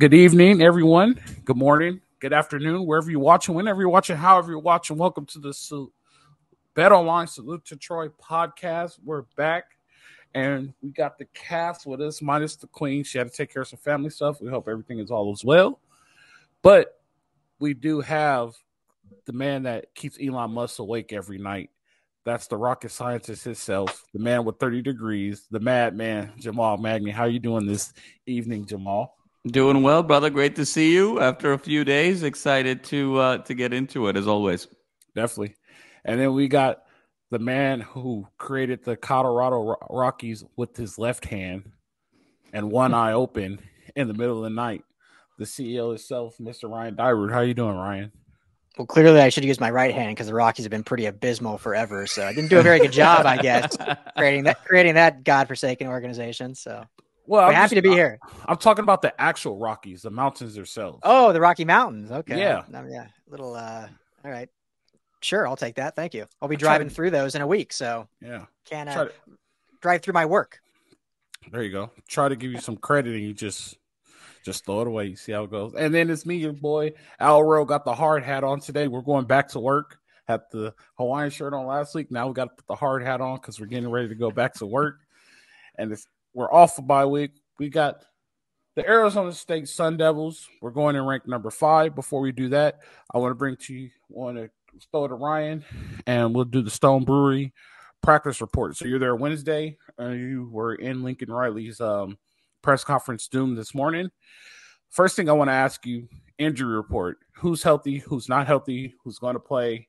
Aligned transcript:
Good 0.00 0.14
evening, 0.14 0.62
everyone. 0.62 1.20
Good 1.44 1.56
morning. 1.56 2.00
Good 2.20 2.32
afternoon, 2.32 2.86
wherever 2.86 3.10
you're 3.10 3.18
watching, 3.18 3.56
whenever 3.56 3.80
you're 3.80 3.90
watching, 3.90 4.14
however 4.16 4.52
you're 4.52 4.60
watching. 4.60 4.96
Welcome 4.96 5.26
to 5.26 5.40
the 5.40 5.52
Salute, 5.52 5.92
Bet 6.74 6.92
Online 6.92 7.26
Salute 7.26 7.64
to 7.64 7.74
Troy 7.74 8.06
podcast. 8.06 9.00
We're 9.04 9.22
back 9.36 9.64
and 10.34 10.72
we 10.82 10.92
got 10.92 11.18
the 11.18 11.24
cast 11.34 11.84
with 11.84 12.00
us, 12.00 12.22
minus 12.22 12.54
the 12.54 12.68
queen. 12.68 13.02
She 13.02 13.18
had 13.18 13.26
to 13.26 13.36
take 13.36 13.52
care 13.52 13.62
of 13.62 13.66
some 13.66 13.80
family 13.80 14.10
stuff. 14.10 14.40
We 14.40 14.48
hope 14.48 14.68
everything 14.68 15.00
is 15.00 15.10
all 15.10 15.32
as 15.32 15.44
well. 15.44 15.80
But 16.62 16.94
we 17.58 17.74
do 17.74 18.00
have 18.00 18.54
the 19.24 19.32
man 19.32 19.64
that 19.64 19.92
keeps 19.96 20.16
Elon 20.22 20.52
Musk 20.52 20.78
awake 20.78 21.12
every 21.12 21.38
night. 21.38 21.70
That's 22.24 22.46
the 22.46 22.56
rocket 22.56 22.92
scientist 22.92 23.42
himself, 23.42 24.04
the 24.14 24.20
man 24.20 24.44
with 24.44 24.60
30 24.60 24.80
degrees, 24.80 25.48
the 25.50 25.58
madman, 25.58 26.34
Jamal 26.38 26.76
Magni. 26.76 27.10
How 27.10 27.24
are 27.24 27.28
you 27.28 27.40
doing 27.40 27.66
this 27.66 27.92
evening, 28.26 28.64
Jamal? 28.64 29.16
Doing 29.50 29.82
well, 29.82 30.02
brother. 30.02 30.28
Great 30.28 30.56
to 30.56 30.66
see 30.66 30.92
you 30.92 31.20
after 31.20 31.52
a 31.54 31.58
few 31.58 31.82
days. 31.82 32.22
Excited 32.22 32.84
to 32.84 33.16
uh, 33.16 33.38
to 33.38 33.54
get 33.54 33.72
into 33.72 34.08
it 34.08 34.16
as 34.16 34.26
always. 34.26 34.68
Definitely. 35.14 35.54
And 36.04 36.20
then 36.20 36.34
we 36.34 36.48
got 36.48 36.82
the 37.30 37.38
man 37.38 37.80
who 37.80 38.26
created 38.36 38.84
the 38.84 38.96
Colorado 38.96 39.76
Rockies 39.88 40.44
with 40.56 40.76
his 40.76 40.98
left 40.98 41.24
hand 41.24 41.70
and 42.52 42.70
one 42.70 42.92
eye 42.92 43.12
open 43.14 43.60
in 43.96 44.08
the 44.08 44.14
middle 44.14 44.36
of 44.38 44.42
the 44.42 44.50
night. 44.50 44.84
The 45.38 45.46
CEO 45.46 45.90
himself, 45.90 46.36
Mr. 46.38 46.68
Ryan 46.68 46.96
Dyrud. 46.96 47.32
How 47.32 47.40
you 47.40 47.54
doing, 47.54 47.76
Ryan? 47.76 48.12
Well, 48.76 48.86
clearly 48.86 49.20
I 49.20 49.30
should 49.30 49.44
use 49.44 49.60
my 49.60 49.70
right 49.70 49.94
hand 49.94 50.14
because 50.14 50.26
the 50.26 50.34
Rockies 50.34 50.66
have 50.66 50.70
been 50.70 50.84
pretty 50.84 51.06
abysmal 51.06 51.56
forever. 51.56 52.06
So 52.06 52.26
I 52.26 52.34
didn't 52.34 52.50
do 52.50 52.58
a 52.58 52.62
very 52.62 52.80
good 52.80 52.92
job, 52.92 53.24
I 53.24 53.38
guess, 53.38 53.76
creating 54.16 54.44
that 54.44 54.64
creating 54.64 54.94
that 54.94 55.24
godforsaken 55.24 55.86
organization. 55.86 56.54
So 56.54 56.84
well, 57.28 57.48
I'm 57.48 57.54
happy 57.54 57.76
just, 57.76 57.84
to 57.84 57.90
be 57.90 57.94
here. 57.94 58.18
I'm 58.46 58.56
talking 58.56 58.82
about 58.82 59.02
the 59.02 59.18
actual 59.20 59.58
Rockies, 59.58 60.02
the 60.02 60.10
mountains 60.10 60.54
themselves. 60.54 61.00
Oh, 61.02 61.32
the 61.32 61.40
Rocky 61.40 61.64
Mountains. 61.64 62.10
Okay. 62.10 62.38
Yeah. 62.38 62.64
Um, 62.74 62.88
yeah. 62.90 63.06
Little. 63.28 63.54
uh 63.54 63.86
All 64.24 64.30
right. 64.30 64.48
Sure, 65.20 65.46
I'll 65.48 65.56
take 65.56 65.76
that. 65.76 65.96
Thank 65.96 66.14
you. 66.14 66.26
I'll 66.40 66.48
be 66.48 66.56
driving 66.56 66.88
to, 66.88 66.94
through 66.94 67.10
those 67.10 67.34
in 67.34 67.42
a 67.42 67.46
week, 67.46 67.72
so 67.72 68.08
yeah, 68.20 68.44
can 68.64 68.88
uh, 68.88 69.06
to, 69.06 69.12
drive 69.82 70.02
through 70.02 70.14
my 70.14 70.26
work. 70.26 70.60
There 71.50 71.62
you 71.62 71.72
go. 71.72 71.90
Try 72.06 72.28
to 72.28 72.36
give 72.36 72.52
you 72.52 72.60
some 72.60 72.76
credit, 72.76 73.14
and 73.14 73.24
you 73.24 73.34
just 73.34 73.76
just 74.44 74.64
throw 74.64 74.82
it 74.82 74.86
away. 74.86 75.06
You 75.06 75.16
see 75.16 75.32
how 75.32 75.44
it 75.44 75.50
goes. 75.50 75.74
And 75.74 75.92
then 75.92 76.08
it's 76.08 76.24
me, 76.24 76.36
your 76.36 76.52
boy 76.52 76.92
Al 77.18 77.42
Rowe. 77.42 77.64
Got 77.64 77.84
the 77.84 77.94
hard 77.94 78.22
hat 78.22 78.44
on 78.44 78.60
today. 78.60 78.86
We're 78.86 79.02
going 79.02 79.26
back 79.26 79.48
to 79.50 79.60
work. 79.60 79.98
Had 80.26 80.42
the 80.52 80.74
Hawaiian 80.96 81.30
shirt 81.30 81.54
on 81.54 81.66
last 81.66 81.94
week. 81.94 82.10
Now 82.10 82.28
we 82.28 82.34
got 82.34 82.44
to 82.44 82.54
put 82.54 82.66
the 82.66 82.74
hard 82.74 83.02
hat 83.02 83.20
on 83.20 83.36
because 83.36 83.58
we're 83.58 83.66
getting 83.66 83.90
ready 83.90 84.08
to 84.08 84.14
go 84.14 84.30
back 84.30 84.54
to 84.54 84.66
work. 84.66 85.00
And 85.76 85.90
it's, 85.90 86.06
we're 86.38 86.52
off 86.52 86.78
bye 86.86 87.04
week. 87.04 87.32
We 87.58 87.68
got 87.68 88.04
the 88.76 88.88
Arizona 88.88 89.32
State 89.32 89.68
Sun 89.68 89.96
Devils. 89.96 90.48
We're 90.62 90.70
going 90.70 90.94
in 90.94 91.04
rank 91.04 91.26
number 91.26 91.50
five. 91.50 91.96
Before 91.96 92.20
we 92.20 92.30
do 92.30 92.48
that, 92.50 92.78
I 93.12 93.18
want 93.18 93.32
to 93.32 93.34
bring 93.34 93.56
to 93.56 93.74
you, 93.74 93.90
want 94.08 94.36
to 94.36 94.48
throw 94.92 95.08
to 95.08 95.14
Ryan, 95.14 95.64
and 96.06 96.32
we'll 96.32 96.44
do 96.44 96.62
the 96.62 96.70
Stone 96.70 97.04
Brewery 97.04 97.52
practice 98.04 98.40
report. 98.40 98.76
So 98.76 98.84
you're 98.84 99.00
there 99.00 99.16
Wednesday. 99.16 99.78
Uh, 100.00 100.10
you 100.10 100.48
were 100.52 100.76
in 100.76 101.02
Lincoln 101.02 101.32
Riley's 101.32 101.80
um, 101.80 102.16
press 102.62 102.84
conference 102.84 103.28
Zoom 103.32 103.56
this 103.56 103.74
morning. 103.74 104.08
First 104.90 105.16
thing 105.16 105.28
I 105.28 105.32
want 105.32 105.48
to 105.48 105.54
ask 105.54 105.84
you: 105.86 106.06
injury 106.38 106.76
report. 106.76 107.18
Who's 107.34 107.64
healthy? 107.64 107.98
Who's 107.98 108.28
not 108.28 108.46
healthy? 108.46 108.94
Who's 109.02 109.18
going 109.18 109.34
to 109.34 109.40
play? 109.40 109.88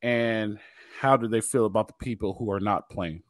And 0.00 0.58
how 0.98 1.18
do 1.18 1.28
they 1.28 1.42
feel 1.42 1.66
about 1.66 1.88
the 1.88 1.94
people 2.02 2.36
who 2.38 2.50
are 2.50 2.60
not 2.60 2.88
playing? 2.88 3.22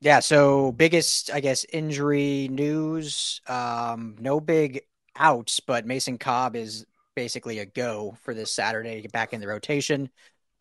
Yeah. 0.00 0.20
So 0.20 0.72
biggest, 0.72 1.30
I 1.32 1.40
guess, 1.40 1.66
injury 1.72 2.48
news. 2.50 3.42
Um, 3.46 4.16
no 4.18 4.40
big 4.40 4.82
outs, 5.16 5.60
but 5.60 5.86
Mason 5.86 6.16
Cobb 6.16 6.56
is 6.56 6.86
basically 7.14 7.58
a 7.58 7.66
go 7.66 8.16
for 8.22 8.32
this 8.32 8.50
Saturday 8.50 8.94
to 8.94 9.02
get 9.02 9.12
back 9.12 9.32
in 9.34 9.40
the 9.40 9.46
rotation. 9.46 10.08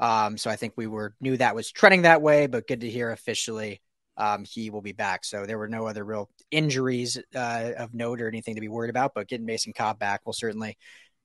Um, 0.01 0.37
so 0.37 0.49
I 0.49 0.55
think 0.55 0.73
we 0.75 0.87
were 0.87 1.15
knew 1.21 1.37
that 1.37 1.55
was 1.55 1.71
trending 1.71 2.01
that 2.01 2.21
way, 2.21 2.47
but 2.47 2.67
good 2.67 2.81
to 2.81 2.89
hear 2.89 3.11
officially 3.11 3.81
um, 4.17 4.43
he 4.43 4.69
will 4.69 4.81
be 4.81 4.91
back. 4.91 5.23
So 5.23 5.45
there 5.45 5.57
were 5.57 5.69
no 5.69 5.87
other 5.87 6.03
real 6.03 6.29
injuries 6.51 7.17
uh, 7.33 7.71
of 7.77 7.93
note 7.93 8.21
or 8.21 8.27
anything 8.27 8.55
to 8.55 8.61
be 8.61 8.67
worried 8.67 8.89
about. 8.89 9.13
But 9.15 9.29
getting 9.29 9.45
Mason 9.45 9.71
Cobb 9.71 9.99
back 9.99 10.21
will 10.25 10.33
certainly, 10.33 10.77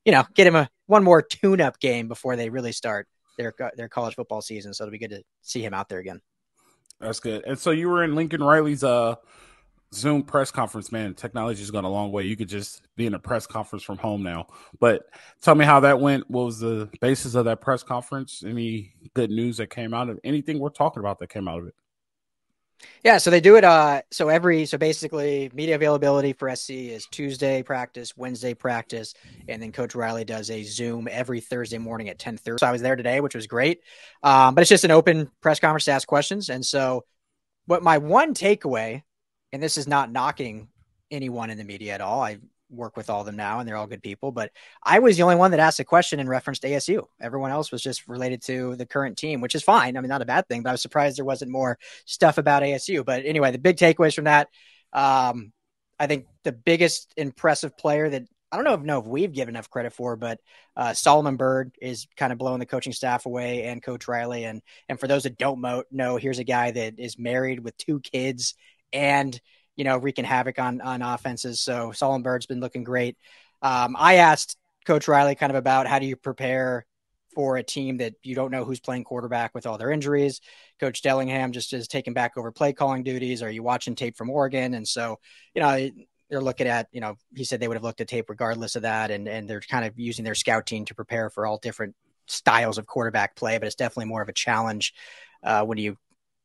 you 0.05 0.13
know, 0.13 0.25
get 0.33 0.47
him 0.47 0.55
a 0.55 0.69
one 0.87 1.03
more 1.03 1.21
tune-up 1.21 1.79
game 1.79 2.07
before 2.07 2.37
they 2.37 2.49
really 2.49 2.71
start 2.71 3.07
their 3.37 3.53
their 3.75 3.89
college 3.89 4.15
football 4.15 4.41
season. 4.41 4.73
So 4.73 4.85
it'll 4.85 4.91
be 4.91 4.99
good 4.99 5.09
to 5.09 5.23
see 5.41 5.61
him 5.61 5.73
out 5.73 5.89
there 5.89 5.99
again. 5.99 6.21
That's 6.99 7.19
good. 7.19 7.43
And 7.45 7.57
so 7.59 7.71
you 7.71 7.89
were 7.89 8.03
in 8.03 8.15
Lincoln 8.15 8.43
Riley's 8.43 8.83
uh 8.83 9.15
Zoom 9.93 10.23
press 10.23 10.51
conference, 10.51 10.91
man, 10.91 11.13
technology 11.13 11.61
has 11.61 11.71
gone 11.71 11.85
a 11.85 11.89
long 11.89 12.11
way. 12.11 12.23
You 12.23 12.35
could 12.35 12.49
just 12.49 12.81
be 12.97 13.05
in 13.05 13.13
a 13.13 13.19
press 13.19 13.47
conference 13.47 13.83
from 13.83 13.97
home 13.97 14.23
now. 14.23 14.47
But 14.79 15.03
tell 15.41 15.55
me 15.55 15.63
how 15.63 15.79
that 15.81 16.01
went. 16.01 16.29
What 16.29 16.45
was 16.45 16.59
the 16.59 16.89
basis 16.99 17.35
of 17.35 17.45
that 17.45 17.61
press 17.61 17.81
conference? 17.81 18.43
Any 18.45 18.93
good 19.13 19.31
news 19.31 19.57
that 19.57 19.69
came 19.69 19.93
out 19.93 20.09
of 20.09 20.19
anything 20.23 20.59
we're 20.59 20.69
talking 20.69 20.99
about 20.99 21.19
that 21.19 21.29
came 21.29 21.47
out 21.47 21.59
of 21.59 21.67
it? 21.67 21.75
Yeah, 23.03 23.19
so 23.19 23.29
they 23.29 23.39
do 23.39 23.55
it. 23.55 23.63
Uh, 23.63 24.01
so 24.11 24.29
every 24.29 24.65
so 24.65 24.77
basically, 24.77 25.49
media 25.53 25.75
availability 25.75 26.33
for 26.33 26.53
SC 26.53 26.71
is 26.71 27.07
Tuesday 27.11 27.63
practice, 27.63 28.15
Wednesday 28.17 28.53
practice, 28.53 29.13
and 29.47 29.61
then 29.61 29.71
Coach 29.71 29.95
Riley 29.95 30.25
does 30.25 30.49
a 30.49 30.63
Zoom 30.63 31.07
every 31.09 31.39
Thursday 31.39 31.77
morning 31.77 32.09
at 32.09 32.19
ten 32.19 32.37
thirty. 32.37 32.59
So 32.59 32.67
I 32.67 32.71
was 32.71 32.81
there 32.81 32.95
today, 32.95 33.21
which 33.21 33.35
was 33.35 33.47
great. 33.47 33.79
Um, 34.23 34.55
but 34.55 34.61
it's 34.61 34.69
just 34.69 34.83
an 34.83 34.91
open 34.91 35.31
press 35.41 35.59
conference 35.59 35.85
to 35.85 35.91
ask 35.91 36.07
questions. 36.07 36.49
And 36.49 36.65
so, 36.65 37.05
what 37.65 37.81
my 37.81 37.97
one 37.97 38.33
takeaway 38.33 39.03
and 39.55 39.63
this 39.63 39.77
is 39.77 39.87
not 39.87 40.11
knocking 40.11 40.67
anyone 41.09 41.49
in 41.49 41.57
the 41.57 41.63
media 41.63 41.93
at 41.93 42.01
all. 42.01 42.21
I 42.21 42.39
work 42.69 42.97
with 42.97 43.09
all 43.09 43.21
of 43.21 43.25
them 43.25 43.35
now 43.35 43.59
and 43.59 43.67
they're 43.67 43.75
all 43.75 43.87
good 43.87 44.03
people, 44.03 44.31
but 44.31 44.51
I 44.83 44.99
was 44.99 45.17
the 45.17 45.23
only 45.23 45.35
one 45.35 45.51
that 45.51 45.59
asked 45.59 45.79
a 45.79 45.85
question 45.85 46.19
in 46.19 46.27
reference 46.27 46.59
to 46.59 46.69
ASU. 46.69 47.05
Everyone 47.21 47.51
else 47.51 47.71
was 47.71 47.81
just 47.81 48.07
related 48.07 48.41
to 48.43 48.75
the 48.75 48.85
current 48.85 49.17
team, 49.17 49.41
which 49.41 49.55
is 49.55 49.63
fine. 49.63 49.97
I 49.97 50.01
mean, 50.01 50.09
not 50.09 50.21
a 50.21 50.25
bad 50.25 50.47
thing, 50.47 50.63
but 50.63 50.69
I 50.69 50.73
was 50.73 50.81
surprised 50.81 51.17
there 51.17 51.25
wasn't 51.25 51.51
more 51.51 51.77
stuff 52.05 52.37
about 52.37 52.63
ASU. 52.63 53.05
But 53.05 53.25
anyway, 53.25 53.51
the 53.51 53.57
big 53.57 53.77
takeaways 53.77 54.15
from 54.15 54.25
that, 54.25 54.49
um, 54.93 55.51
I 55.99 56.07
think 56.07 56.25
the 56.43 56.51
biggest 56.51 57.13
impressive 57.17 57.77
player 57.77 58.09
that 58.09 58.23
I 58.51 58.57
don't 58.57 58.65
know 58.65 58.73
if 58.73 58.81
know 58.81 58.99
if 58.99 59.05
we've 59.05 59.33
given 59.33 59.55
enough 59.55 59.69
credit 59.69 59.91
for, 59.91 60.15
but 60.15 60.39
uh, 60.77 60.93
Solomon 60.93 61.35
Byrd 61.35 61.75
is 61.81 62.07
kind 62.15 62.31
of 62.31 62.37
blowing 62.37 62.59
the 62.59 62.65
coaching 62.65 62.93
staff 62.93 63.25
away 63.25 63.63
and 63.63 63.83
Coach 63.83 64.07
Riley. 64.07 64.45
And 64.45 64.61
and 64.87 64.99
for 64.99 65.07
those 65.07 65.23
that 65.23 65.37
don't 65.37 65.61
know, 65.91 66.15
here's 66.17 66.39
a 66.39 66.43
guy 66.43 66.71
that 66.71 66.99
is 66.99 67.19
married 67.19 67.59
with 67.59 67.77
two 67.77 67.99
kids 67.99 68.55
and 68.93 69.39
you 69.75 69.83
know 69.83 69.97
wreaking 69.97 70.25
havoc 70.25 70.59
on 70.59 70.81
on 70.81 71.01
offenses. 71.01 71.61
So 71.61 71.91
Solomon 71.91 72.23
Byrd's 72.23 72.45
been 72.45 72.59
looking 72.59 72.83
great. 72.83 73.17
Um, 73.61 73.95
I 73.97 74.15
asked 74.15 74.57
Coach 74.85 75.07
Riley 75.07 75.35
kind 75.35 75.51
of 75.51 75.55
about 75.55 75.87
how 75.87 75.99
do 75.99 76.05
you 76.05 76.15
prepare 76.15 76.85
for 77.33 77.57
a 77.57 77.63
team 77.63 77.97
that 77.97 78.13
you 78.23 78.33
don't 78.33 78.51
know 78.51 78.63
who's 78.63 78.79
playing 78.79 79.03
quarterback 79.03 79.53
with 79.53 79.67
all 79.67 79.77
their 79.77 79.91
injuries. 79.91 80.39
Coach 80.79 81.01
Dillingham 81.01 81.51
just 81.51 81.73
is 81.73 81.87
taking 81.87 82.13
back 82.13 82.37
over 82.37 82.51
play 82.51 82.71
calling 82.71 83.03
duties. 83.03 83.43
Are 83.43 83.51
you 83.51 83.61
watching 83.61 83.93
tape 83.93 84.15
from 84.15 84.29
Oregon? 84.29 84.73
And 84.73 84.87
so, 84.87 85.19
you 85.53 85.61
know, 85.61 85.89
they're 86.29 86.41
looking 86.41 86.67
at, 86.67 86.87
you 86.91 87.01
know, 87.01 87.17
he 87.35 87.43
said 87.43 87.59
they 87.59 87.67
would 87.67 87.75
have 87.75 87.83
looked 87.83 88.01
at 88.01 88.07
tape 88.07 88.29
regardless 88.29 88.77
of 88.77 88.83
that. 88.83 89.11
And, 89.11 89.27
and 89.27 89.49
they're 89.49 89.59
kind 89.59 89.85
of 89.85 89.99
using 89.99 90.23
their 90.23 90.33
scout 90.33 90.65
team 90.65 90.85
to 90.85 90.95
prepare 90.95 91.29
for 91.29 91.45
all 91.45 91.57
different 91.57 91.93
styles 92.27 92.77
of 92.77 92.87
quarterback 92.87 93.35
play, 93.35 93.57
but 93.57 93.67
it's 93.67 93.75
definitely 93.75 94.05
more 94.05 94.21
of 94.21 94.29
a 94.29 94.33
challenge 94.33 94.93
uh, 95.43 95.63
when 95.63 95.77
you 95.77 95.97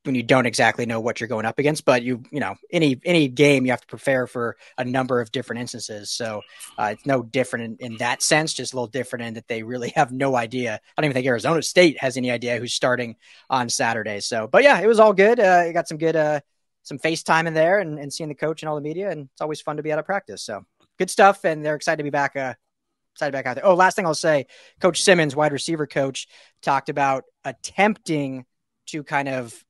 when 0.04 0.14
you 0.14 0.22
don't 0.22 0.46
exactly 0.46 0.86
know 0.86 1.00
what 1.00 1.20
you're 1.20 1.28
going 1.28 1.44
up 1.44 1.58
against. 1.58 1.84
But 1.84 2.02
you, 2.02 2.22
you 2.30 2.40
know, 2.40 2.54
any 2.72 3.00
any 3.04 3.28
game 3.28 3.64
you 3.64 3.72
have 3.72 3.82
to 3.82 3.86
prepare 3.86 4.26
for 4.26 4.56
a 4.78 4.84
number 4.84 5.20
of 5.20 5.30
different 5.30 5.60
instances. 5.60 6.10
So 6.10 6.42
uh, 6.78 6.90
it's 6.92 7.06
no 7.06 7.22
different 7.22 7.80
in, 7.80 7.92
in, 7.92 7.96
that 7.98 8.22
sense, 8.22 8.54
just 8.54 8.72
a 8.72 8.76
little 8.76 8.86
different 8.86 9.24
in 9.24 9.34
that 9.34 9.48
they 9.48 9.62
really 9.62 9.90
have 9.96 10.12
no 10.12 10.36
idea. 10.36 10.74
I 10.74 11.00
don't 11.00 11.06
even 11.06 11.14
think 11.14 11.26
Arizona 11.26 11.62
State 11.62 12.00
has 12.00 12.16
any 12.16 12.30
idea 12.30 12.58
who's 12.58 12.72
starting 12.72 13.16
on 13.48 13.68
Saturday. 13.68 14.20
So, 14.20 14.46
but 14.46 14.62
yeah, 14.62 14.80
it 14.80 14.86
was 14.86 15.00
all 15.00 15.12
good. 15.12 15.38
Uh, 15.38 15.64
you 15.66 15.72
got 15.72 15.88
some 15.88 15.98
good 15.98 16.16
uh, 16.16 16.40
some 16.82 16.98
FaceTime 16.98 17.46
in 17.46 17.54
there 17.54 17.78
and, 17.78 17.98
and 17.98 18.12
seeing 18.12 18.28
the 18.28 18.34
coach 18.34 18.62
and 18.62 18.68
all 18.68 18.76
the 18.76 18.80
media, 18.80 19.10
and 19.10 19.28
it's 19.32 19.40
always 19.40 19.60
fun 19.60 19.76
to 19.76 19.82
be 19.82 19.92
out 19.92 19.98
of 19.98 20.06
practice. 20.06 20.42
So 20.42 20.64
good 20.98 21.10
stuff, 21.10 21.44
and 21.44 21.64
they're 21.64 21.74
excited 21.74 21.98
to 21.98 22.04
be 22.04 22.10
back. 22.10 22.36
Uh, 22.36 22.54
excited 23.14 23.32
back 23.32 23.46
out 23.46 23.56
there. 23.56 23.66
Oh, 23.66 23.74
last 23.74 23.96
thing 23.96 24.06
I'll 24.06 24.14
say, 24.14 24.46
Coach 24.80 25.02
Simmons, 25.02 25.36
wide 25.36 25.52
receiver 25.52 25.86
coach, 25.86 26.26
talked 26.62 26.88
about 26.88 27.24
attempting 27.44 28.46
to 28.86 29.02
kind 29.02 29.28
of 29.28 29.64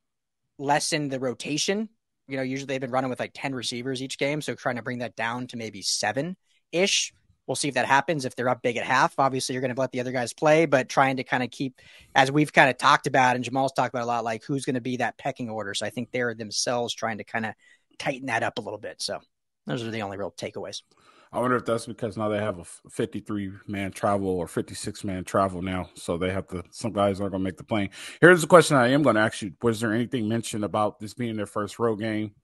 lessen 0.60 1.08
the 1.08 1.18
rotation. 1.18 1.88
You 2.28 2.36
know, 2.36 2.42
usually 2.42 2.66
they've 2.66 2.80
been 2.80 2.92
running 2.92 3.10
with 3.10 3.18
like 3.18 3.32
10 3.34 3.54
receivers 3.54 4.02
each 4.02 4.18
game. 4.18 4.40
So 4.40 4.54
trying 4.54 4.76
to 4.76 4.82
bring 4.82 4.98
that 4.98 5.16
down 5.16 5.48
to 5.48 5.56
maybe 5.56 5.82
seven 5.82 6.36
ish. 6.70 7.12
We'll 7.46 7.56
see 7.56 7.66
if 7.66 7.74
that 7.74 7.86
happens. 7.86 8.24
If 8.24 8.36
they're 8.36 8.48
up 8.48 8.62
big 8.62 8.76
at 8.76 8.84
half, 8.84 9.18
obviously 9.18 9.54
you're 9.54 9.62
going 9.62 9.74
to 9.74 9.80
let 9.80 9.90
the 9.90 9.98
other 9.98 10.12
guys 10.12 10.32
play, 10.32 10.66
but 10.66 10.88
trying 10.88 11.16
to 11.16 11.24
kind 11.24 11.42
of 11.42 11.50
keep, 11.50 11.80
as 12.14 12.30
we've 12.30 12.52
kind 12.52 12.70
of 12.70 12.78
talked 12.78 13.08
about, 13.08 13.34
and 13.34 13.44
Jamal's 13.44 13.72
talked 13.72 13.92
about 13.92 14.04
a 14.04 14.06
lot, 14.06 14.22
like 14.22 14.44
who's 14.44 14.64
going 14.64 14.74
to 14.74 14.80
be 14.80 14.98
that 14.98 15.18
pecking 15.18 15.50
order. 15.50 15.74
So 15.74 15.84
I 15.84 15.90
think 15.90 16.12
they're 16.12 16.34
themselves 16.34 16.94
trying 16.94 17.18
to 17.18 17.24
kind 17.24 17.46
of 17.46 17.54
tighten 17.98 18.26
that 18.26 18.44
up 18.44 18.58
a 18.58 18.60
little 18.60 18.78
bit. 18.78 19.02
So 19.02 19.18
those 19.66 19.82
are 19.82 19.90
the 19.90 20.02
only 20.02 20.16
real 20.16 20.30
takeaways. 20.30 20.82
I 21.32 21.38
wonder 21.38 21.56
if 21.56 21.64
that's 21.64 21.86
because 21.86 22.16
now 22.16 22.28
they 22.28 22.38
have 22.38 22.58
a 22.58 22.64
53 22.64 23.52
man 23.68 23.92
travel 23.92 24.28
or 24.28 24.48
56 24.48 25.04
man 25.04 25.24
travel 25.24 25.62
now. 25.62 25.90
So 25.94 26.18
they 26.18 26.32
have 26.32 26.48
to, 26.48 26.64
some 26.70 26.92
guys 26.92 27.20
aren't 27.20 27.32
going 27.32 27.42
to 27.42 27.44
make 27.44 27.56
the 27.56 27.64
plane. 27.64 27.90
Here's 28.20 28.40
the 28.40 28.48
question 28.48 28.76
I 28.76 28.88
am 28.88 29.02
going 29.02 29.14
to 29.14 29.22
ask 29.22 29.40
you 29.42 29.52
Was 29.62 29.80
there 29.80 29.92
anything 29.92 30.28
mentioned 30.28 30.64
about 30.64 30.98
this 30.98 31.14
being 31.14 31.36
their 31.36 31.46
first 31.46 31.78
road 31.78 32.00
game? 32.00 32.34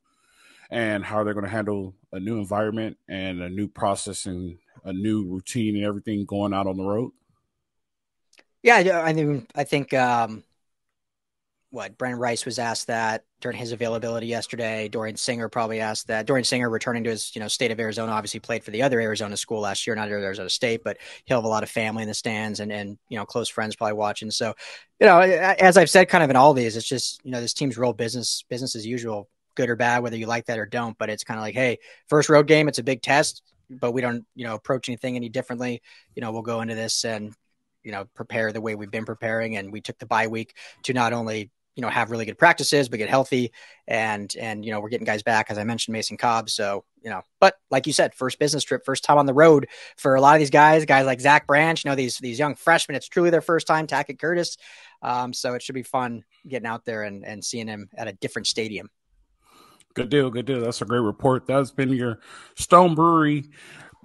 and 0.71 1.05
how 1.05 1.23
they're 1.23 1.35
going 1.35 1.45
to 1.45 1.51
handle 1.51 1.95
a 2.13 2.21
new 2.21 2.39
environment 2.39 2.97
and 3.09 3.41
a 3.41 3.49
new 3.49 3.69
process 3.69 4.27
and 4.27 4.59
a 4.85 4.93
new 4.93 5.25
routine 5.25 5.77
and 5.77 5.85
everything 5.85 6.25
going 6.25 6.53
out 6.53 6.67
on 6.67 6.77
the 6.77 6.85
road? 6.85 7.13
Yeah, 8.63 9.03
I 9.05 9.13
mean, 9.13 9.47
I 9.55 9.65
think 9.65 9.95
um, 9.95 10.43
what 11.77 11.99
Brenden 11.99 12.19
Rice 12.19 12.47
was 12.47 12.59
asked 12.59 12.87
that 12.87 13.25
during 13.43 13.59
his 13.59 13.71
availability 13.71 14.27
yesterday. 14.27 14.89
Dorian 14.89 15.15
Singer 15.15 15.51
probably 15.51 15.79
asked 15.79 16.07
that. 16.07 16.25
Dorian 16.25 16.43
Singer 16.43 16.71
returning 16.71 17.05
to 17.05 17.11
his, 17.11 17.37
you 17.37 17.41
know, 17.41 17.49
state 17.49 17.71
of 17.71 17.79
Arizona, 17.79 18.13
obviously 18.13 18.41
played 18.41 18.65
for 18.65 18.71
the 18.71 18.81
other 18.81 18.99
Arizona 18.99 19.37
school 19.37 19.61
last 19.61 19.87
year, 19.87 19.95
not 19.95 20.09
Arizona 20.09 20.49
State, 20.49 20.83
but 20.83 20.97
he'll 21.27 21.37
have 21.37 21.45
a 21.45 21.49
lot 21.49 21.63
of 21.63 21.69
family 21.69 22.03
in 22.03 22.09
the 22.09 22.15
stands 22.15 22.61
and 22.61 22.73
and 22.73 22.97
you 23.11 23.19
know 23.19 23.27
close 23.27 23.51
friends 23.51 23.77
probably 23.77 23.93
watching. 23.93 24.31
So, 24.31 24.55
you 24.99 25.07
know, 25.07 25.21
as 25.21 25.77
I've 25.77 25.91
said, 25.91 26.09
kind 26.09 26.25
of 26.25 26.31
in 26.31 26.37
all 26.37 26.55
these, 26.55 26.79
it's 26.79 26.89
just 26.89 27.21
you 27.25 27.31
know 27.31 27.43
this 27.43 27.53
team's 27.53 27.77
real 27.77 27.93
business 27.93 28.43
business 28.49 28.75
as 28.75 28.87
usual, 28.87 29.29
good 29.55 29.69
or 29.69 29.77
bad, 29.77 30.03
whether 30.03 30.17
you 30.17 30.27
like 30.27 30.47
that 30.47 30.59
or 30.59 30.65
don't. 30.65 30.97
But 30.97 31.11
it's 31.11 31.25
kind 31.25 31.39
of 31.39 31.43
like, 31.43 31.55
hey, 31.55 31.79
first 32.09 32.31
road 32.31 32.47
game, 32.47 32.69
it's 32.69 32.79
a 32.79 32.83
big 32.83 33.03
test, 33.03 33.43
but 33.69 33.93
we 33.93 34.01
don't 34.01 34.25
you 34.35 34.47
know 34.47 34.55
approach 34.55 34.89
anything 34.89 35.15
any 35.15 35.29
differently. 35.29 35.83
You 36.15 36.23
know, 36.23 36.33
we'll 36.33 36.41
go 36.41 36.63
into 36.63 36.75
this 36.75 37.05
and 37.05 37.35
you 37.85 37.93
know 37.93 38.07
prepare 38.15 38.51
the 38.51 38.63
way 38.63 38.75
we've 38.75 38.91
been 38.91 39.05
preparing 39.05 39.59
and 39.59 39.71
we 39.71 39.83
took 39.83 39.99
the 39.99 40.07
bye 40.07 40.27
week 40.27 40.55
to 40.85 40.95
not 40.95 41.13
only 41.13 41.51
you 41.77 41.83
know 41.83 41.89
have 41.89 42.11
really 42.11 42.25
good 42.25 42.39
practices 42.39 42.89
but 42.89 42.97
get 42.97 43.09
healthy 43.09 43.53
and 43.87 44.35
and 44.41 44.65
you 44.65 44.73
know 44.73 44.81
we're 44.81 44.89
getting 44.89 45.05
guys 45.05 45.23
back 45.23 45.47
as 45.51 45.59
i 45.59 45.65
mentioned 45.65 45.93
mason 45.93 46.17
cobb. 46.17 46.51
So 46.51 46.85
you 47.03 47.11
know 47.11 47.23
but 47.39 47.55
like 47.71 47.87
you 47.87 47.93
said 47.93 48.15
first 48.15 48.39
business 48.39 48.65
trip 48.65 48.85
first 48.85 49.05
time 49.05 49.19
on 49.19 49.27
the 49.27 49.35
road 49.35 49.69
for 49.97 50.17
a 50.17 50.21
lot 50.21 50.35
of 50.35 50.41
these 50.41 50.51
guys 50.51 50.85
guys 50.85 51.07
like 51.07 51.21
zach 51.21 51.47
branch 51.47 51.85
you 51.85 51.91
know 51.91 51.95
these 51.95 52.19
these 52.19 52.39
young 52.39 52.57
freshmen 52.57 52.97
it's 52.97 53.09
truly 53.09 53.31
their 53.31 53.43
first 53.43 53.67
time 53.67 53.87
tackett 53.87 54.19
curtis. 54.19 54.57
Um, 55.03 55.33
so 55.33 55.55
it 55.55 55.63
should 55.63 55.75
be 55.75 55.83
fun 55.83 56.25
getting 56.49 56.67
out 56.67 56.85
there 56.85 57.05
and 57.05 57.25
and 57.25 57.45
seeing 57.45 57.69
him 57.69 57.89
at 57.95 58.09
a 58.09 58.13
different 58.15 58.49
stadium. 58.49 58.91
Good 59.95 60.09
deal 60.09 60.31
good 60.31 60.47
deal. 60.47 60.61
That's 60.61 60.81
a 60.81 60.87
great 60.87 61.01
report. 61.01 61.47
That's 61.47 61.71
been 61.71 61.91
your 61.91 62.21
stone 62.57 62.95
brewery 62.95 63.51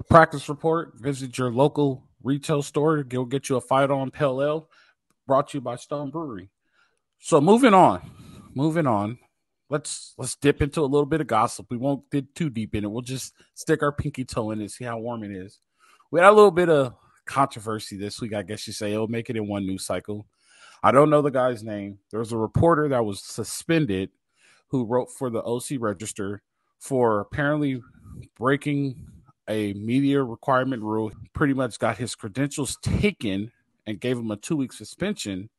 practice 0.10 0.50
report. 0.50 1.00
Visit 1.00 1.38
your 1.38 1.52
local 1.52 2.04
retail 2.22 2.62
store. 2.62 3.04
Go 3.04 3.26
get 3.26 3.50
you 3.50 3.56
a 3.56 3.62
fight 3.62 3.90
on 3.90 4.12
pale 4.12 4.42
ale 4.42 4.70
brought 5.26 5.50
to 5.50 5.58
you 5.58 5.62
by 5.62 5.78
stone 5.78 6.10
brewery 6.10 6.50
so 7.24 7.40
moving 7.40 7.76
on, 7.76 8.02
moving 8.56 8.88
on. 8.88 9.20
Let's 9.70 10.16
let's 10.18 10.36
dip 10.36 10.62
into 10.62 10.82
a 10.82 10.90
little 10.90 11.06
bit 11.06 11.22
of 11.22 11.28
gossip. 11.28 11.68
We 11.70 11.78
won't 11.78 12.10
get 12.10 12.34
too 12.34 12.50
deep 12.50 12.74
in 12.74 12.84
it. 12.84 12.92
We'll 12.92 13.04
just 13.04 13.34
stick 13.54 13.84
our 13.84 13.92
pinky 13.92 14.26
toe 14.26 14.50
in 14.52 14.60
and 14.60 14.72
see 14.72 14.86
how 14.86 14.98
warm 14.98 15.24
it 15.24 15.32
is. 15.32 15.60
We 16.10 16.20
had 16.20 16.30
a 16.30 16.34
little 16.34 16.52
bit 16.52 16.68
of 16.68 16.96
controversy 17.26 17.96
this 17.96 18.20
week, 18.20 18.34
I 18.34 18.42
guess 18.42 18.66
you 18.66 18.74
say. 18.74 18.92
It'll 18.92 19.08
make 19.08 19.30
it 19.30 19.38
in 19.38 19.48
one 19.48 19.68
news 19.68 19.86
cycle. 19.86 20.26
I 20.84 20.92
don't 20.92 21.12
know 21.12 21.22
the 21.22 21.30
guy's 21.30 21.64
name. 21.64 22.00
There 22.10 22.20
was 22.20 22.32
a 22.32 22.38
reporter 22.38 22.90
that 22.90 23.06
was 23.06 23.22
suspended 23.22 24.10
who 24.68 24.84
wrote 24.84 25.12
for 25.12 25.30
the 25.30 25.44
OC 25.44 25.80
Register 25.80 26.42
for 26.80 27.20
apparently 27.20 27.84
breaking 28.36 29.08
a 29.48 29.74
media 29.74 30.24
requirement 30.24 30.82
rule. 30.82 31.12
Pretty 31.34 31.54
much 31.54 31.78
got 31.78 31.98
his 31.98 32.16
credentials 32.16 32.78
taken 32.82 33.52
and 33.86 34.02
gave 34.02 34.18
him 34.18 34.32
a 34.32 34.38
two 34.38 34.58
week 34.58 34.74
suspension 34.74 35.52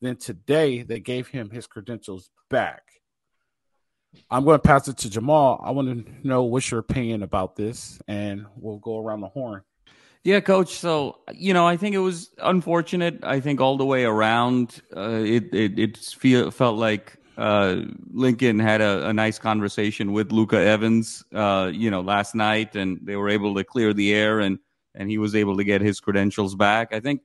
then 0.00 0.16
today 0.16 0.82
they 0.82 1.00
gave 1.00 1.28
him 1.28 1.50
his 1.50 1.66
credentials 1.66 2.30
back. 2.48 2.82
I'm 4.30 4.44
going 4.44 4.56
to 4.56 4.62
pass 4.62 4.88
it 4.88 4.98
to 4.98 5.10
Jamal. 5.10 5.60
I 5.62 5.70
want 5.70 6.06
to 6.06 6.26
know 6.26 6.42
what's 6.44 6.70
your 6.70 6.80
opinion 6.80 7.22
about 7.22 7.56
this, 7.56 8.00
and 8.08 8.46
we'll 8.56 8.78
go 8.78 8.98
around 8.98 9.20
the 9.20 9.28
horn. 9.28 9.62
Yeah, 10.24 10.40
coach. 10.40 10.74
So 10.74 11.20
you 11.32 11.54
know, 11.54 11.66
I 11.66 11.76
think 11.76 11.94
it 11.94 12.00
was 12.00 12.30
unfortunate. 12.38 13.24
I 13.24 13.40
think 13.40 13.60
all 13.60 13.76
the 13.76 13.86
way 13.86 14.04
around, 14.04 14.82
uh, 14.94 15.22
it 15.22 15.54
it 15.54 15.78
it 15.78 15.96
feel, 15.96 16.50
felt 16.50 16.76
like 16.76 17.16
uh, 17.38 17.84
Lincoln 18.12 18.58
had 18.58 18.82
a, 18.82 19.06
a, 19.08 19.12
nice 19.14 19.38
conversation 19.38 20.12
with 20.12 20.30
Luca 20.30 20.58
Evans, 20.58 21.24
uh, 21.34 21.70
you 21.72 21.90
know, 21.90 22.02
last 22.02 22.34
night, 22.34 22.76
and 22.76 23.00
they 23.02 23.16
were 23.16 23.30
able 23.30 23.54
to 23.54 23.64
clear 23.64 23.94
the 23.94 24.12
air, 24.12 24.40
and 24.40 24.58
and 24.94 25.08
he 25.08 25.16
was 25.16 25.34
able 25.34 25.56
to 25.56 25.64
get 25.64 25.80
his 25.80 26.00
credentials 26.00 26.54
back. 26.54 26.92
I 26.92 27.00
think, 27.00 27.22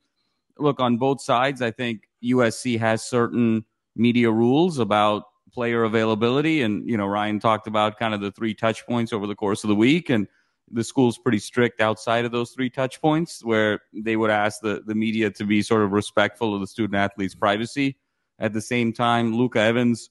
look, 0.58 0.80
on 0.80 0.96
both 0.96 1.22
sides, 1.22 1.62
I 1.62 1.72
think 1.72 2.05
USC 2.24 2.80
has 2.80 3.04
certain 3.04 3.66
media 3.96 4.32
rules 4.32 4.80
about 4.80 5.24
player 5.54 5.84
availability. 5.84 6.62
And, 6.62 6.88
you 6.88 6.98
know, 6.98 7.06
Ryan 7.06 7.40
talked 7.40 7.68
about 7.68 7.98
kind 7.98 8.14
of 8.14 8.22
the 8.22 8.32
three 8.32 8.54
touch 8.54 8.86
points 8.86 9.14
over 9.14 9.26
the 9.26 9.36
course 9.36 9.64
of 9.64 9.70
the 9.70 9.76
week. 9.76 10.10
And 10.10 10.28
the 10.72 10.84
school's 10.84 11.18
pretty 11.18 11.40
strict 11.40 11.80
outside 11.80 12.26
of 12.26 12.32
those 12.32 12.52
three 12.52 12.70
touch 12.70 13.02
points 13.02 13.44
where 13.44 13.80
they 13.94 14.16
would 14.16 14.32
ask 14.32 14.62
the, 14.62 14.82
the 14.86 14.96
media 14.96 15.30
to 15.32 15.46
be 15.46 15.62
sort 15.62 15.84
of 15.84 15.92
respectful 15.92 16.54
of 16.54 16.62
the 16.62 16.68
student 16.68 16.96
athlete's 16.96 17.36
privacy. 17.36 17.98
At 18.40 18.54
the 18.54 18.62
same 18.62 18.92
time, 18.92 19.34
Luca 19.34 19.62
Evans, 19.62 20.10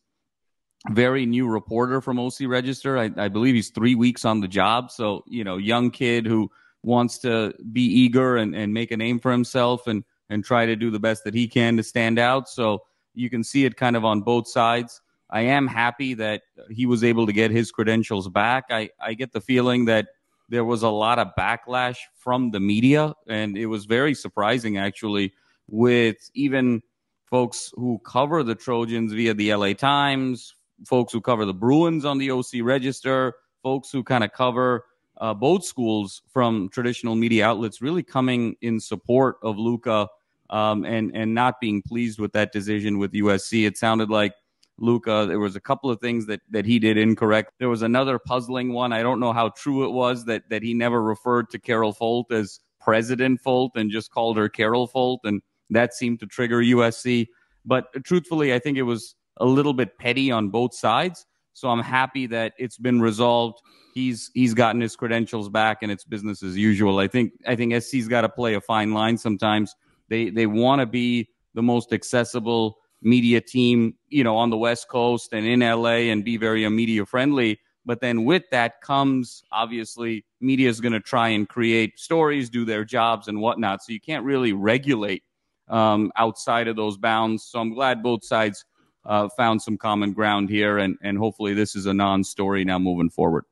very 0.90 1.26
new 1.26 1.46
reporter 1.46 2.00
from 2.00 2.18
OC 2.18 2.46
Register. 2.46 2.96
I, 2.96 3.10
I 3.16 3.28
believe 3.28 3.54
he's 3.54 3.70
three 3.70 3.94
weeks 3.94 4.24
on 4.24 4.40
the 4.40 4.48
job. 4.48 4.90
So, 4.90 5.24
you 5.26 5.44
know, 5.44 5.56
young 5.56 5.90
kid 5.90 6.26
who 6.26 6.50
wants 6.82 7.18
to 7.18 7.54
be 7.72 7.82
eager 7.82 8.36
and, 8.36 8.54
and 8.54 8.72
make 8.72 8.90
a 8.92 8.96
name 8.96 9.18
for 9.18 9.32
himself. 9.32 9.86
And 9.86 10.04
and 10.30 10.44
try 10.44 10.66
to 10.66 10.76
do 10.76 10.90
the 10.90 11.00
best 11.00 11.24
that 11.24 11.34
he 11.34 11.46
can 11.46 11.76
to 11.76 11.82
stand 11.82 12.18
out. 12.18 12.48
So 12.48 12.82
you 13.14 13.30
can 13.30 13.44
see 13.44 13.64
it 13.64 13.76
kind 13.76 13.96
of 13.96 14.04
on 14.04 14.22
both 14.22 14.48
sides. 14.48 15.00
I 15.30 15.42
am 15.42 15.66
happy 15.66 16.14
that 16.14 16.42
he 16.70 16.86
was 16.86 17.02
able 17.02 17.26
to 17.26 17.32
get 17.32 17.50
his 17.50 17.70
credentials 17.70 18.28
back. 18.28 18.66
I, 18.70 18.90
I 19.00 19.14
get 19.14 19.32
the 19.32 19.40
feeling 19.40 19.86
that 19.86 20.08
there 20.48 20.64
was 20.64 20.82
a 20.82 20.88
lot 20.88 21.18
of 21.18 21.28
backlash 21.38 21.96
from 22.16 22.50
the 22.50 22.60
media, 22.60 23.14
and 23.26 23.56
it 23.56 23.66
was 23.66 23.86
very 23.86 24.14
surprising 24.14 24.76
actually 24.76 25.32
with 25.66 26.30
even 26.34 26.82
folks 27.24 27.72
who 27.74 27.98
cover 28.04 28.42
the 28.42 28.54
Trojans 28.54 29.12
via 29.12 29.34
the 29.34 29.54
LA 29.54 29.72
Times, 29.72 30.54
folks 30.86 31.12
who 31.12 31.20
cover 31.20 31.44
the 31.44 31.54
Bruins 31.54 32.04
on 32.04 32.18
the 32.18 32.30
OC 32.30 32.62
Register, 32.62 33.34
folks 33.62 33.90
who 33.90 34.04
kind 34.04 34.22
of 34.22 34.32
cover 34.32 34.84
uh, 35.18 35.34
both 35.34 35.64
schools 35.64 36.22
from 36.28 36.68
traditional 36.70 37.14
media 37.14 37.46
outlets 37.46 37.80
really 37.80 38.02
coming 38.02 38.56
in 38.60 38.80
support 38.80 39.36
of 39.42 39.58
Luca 39.58 40.08
um, 40.50 40.84
and 40.84 41.14
and 41.14 41.34
not 41.34 41.60
being 41.60 41.82
pleased 41.82 42.18
with 42.18 42.32
that 42.32 42.52
decision 42.52 42.98
with 42.98 43.12
USC. 43.12 43.66
It 43.66 43.78
sounded 43.78 44.10
like 44.10 44.34
Luca. 44.78 45.26
There 45.28 45.38
was 45.38 45.56
a 45.56 45.60
couple 45.60 45.90
of 45.90 46.00
things 46.00 46.26
that 46.26 46.40
that 46.50 46.66
he 46.66 46.78
did 46.78 46.96
incorrect. 46.96 47.52
There 47.58 47.68
was 47.68 47.82
another 47.82 48.18
puzzling 48.18 48.72
one. 48.72 48.92
I 48.92 49.02
don't 49.02 49.20
know 49.20 49.32
how 49.32 49.50
true 49.50 49.84
it 49.84 49.90
was 49.90 50.24
that 50.26 50.48
that 50.50 50.62
he 50.62 50.74
never 50.74 51.02
referred 51.02 51.50
to 51.50 51.58
Carol 51.58 51.94
Folt 51.94 52.30
as 52.30 52.60
President 52.80 53.40
Folt 53.42 53.70
and 53.76 53.90
just 53.90 54.10
called 54.10 54.36
her 54.36 54.48
Carol 54.48 54.88
Folt, 54.88 55.20
and 55.24 55.42
that 55.70 55.94
seemed 55.94 56.20
to 56.20 56.26
trigger 56.26 56.58
USC. 56.58 57.28
But 57.64 57.86
truthfully, 58.04 58.52
I 58.52 58.58
think 58.58 58.76
it 58.76 58.82
was 58.82 59.14
a 59.38 59.46
little 59.46 59.72
bit 59.72 59.98
petty 59.98 60.30
on 60.30 60.50
both 60.50 60.74
sides. 60.74 61.26
So 61.54 61.70
I'm 61.70 61.80
happy 61.80 62.26
that 62.26 62.52
it's 62.58 62.76
been 62.76 63.00
resolved 63.00 63.60
he's 63.94 64.30
he's 64.34 64.52
gotten 64.54 64.80
his 64.80 64.96
credentials 64.96 65.48
back 65.48 65.78
and 65.82 65.90
it's 65.90 66.04
business 66.04 66.42
as 66.42 66.56
usual. 66.56 66.98
I 66.98 67.08
think 67.08 67.32
I 67.46 67.54
think 67.56 67.72
SC's 67.72 68.08
got 68.08 68.22
to 68.22 68.28
play 68.28 68.54
a 68.54 68.60
fine 68.60 68.92
line 68.92 69.16
sometimes. 69.16 69.74
They 70.08 70.30
they 70.30 70.46
want 70.46 70.80
to 70.80 70.86
be 70.86 71.30
the 71.54 71.62
most 71.62 71.92
accessible 71.92 72.76
media 73.00 73.40
team, 73.40 73.94
you 74.08 74.24
know, 74.24 74.36
on 74.36 74.50
the 74.50 74.56
West 74.56 74.88
Coast 74.88 75.32
and 75.32 75.46
in 75.46 75.60
LA 75.60 76.10
and 76.10 76.24
be 76.24 76.36
very 76.36 76.68
media 76.68 77.06
friendly. 77.06 77.60
But 77.86 78.00
then 78.00 78.24
with 78.24 78.42
that 78.50 78.80
comes 78.80 79.44
obviously 79.52 80.24
media 80.40 80.68
is 80.68 80.80
going 80.80 80.92
to 80.92 81.00
try 81.00 81.28
and 81.28 81.48
create 81.48 81.98
stories, 81.98 82.50
do 82.50 82.64
their 82.64 82.84
jobs 82.84 83.28
and 83.28 83.40
whatnot. 83.40 83.82
So 83.82 83.92
you 83.92 84.00
can't 84.00 84.24
really 84.24 84.52
regulate 84.52 85.22
um, 85.68 86.10
outside 86.16 86.66
of 86.66 86.76
those 86.76 86.96
bounds. 86.96 87.44
So 87.44 87.60
I'm 87.60 87.72
glad 87.72 88.02
both 88.02 88.24
sides 88.24 88.64
uh, 89.06 89.28
found 89.36 89.62
some 89.62 89.76
common 89.76 90.12
ground 90.12 90.48
here, 90.48 90.78
and 90.78 90.96
and 91.02 91.18
hopefully 91.18 91.54
this 91.54 91.76
is 91.76 91.86
a 91.86 91.94
non-story 91.94 92.64
now 92.64 92.78
moving 92.78 93.10
forward. 93.10 93.44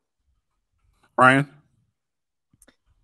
Ryan? 1.16 1.48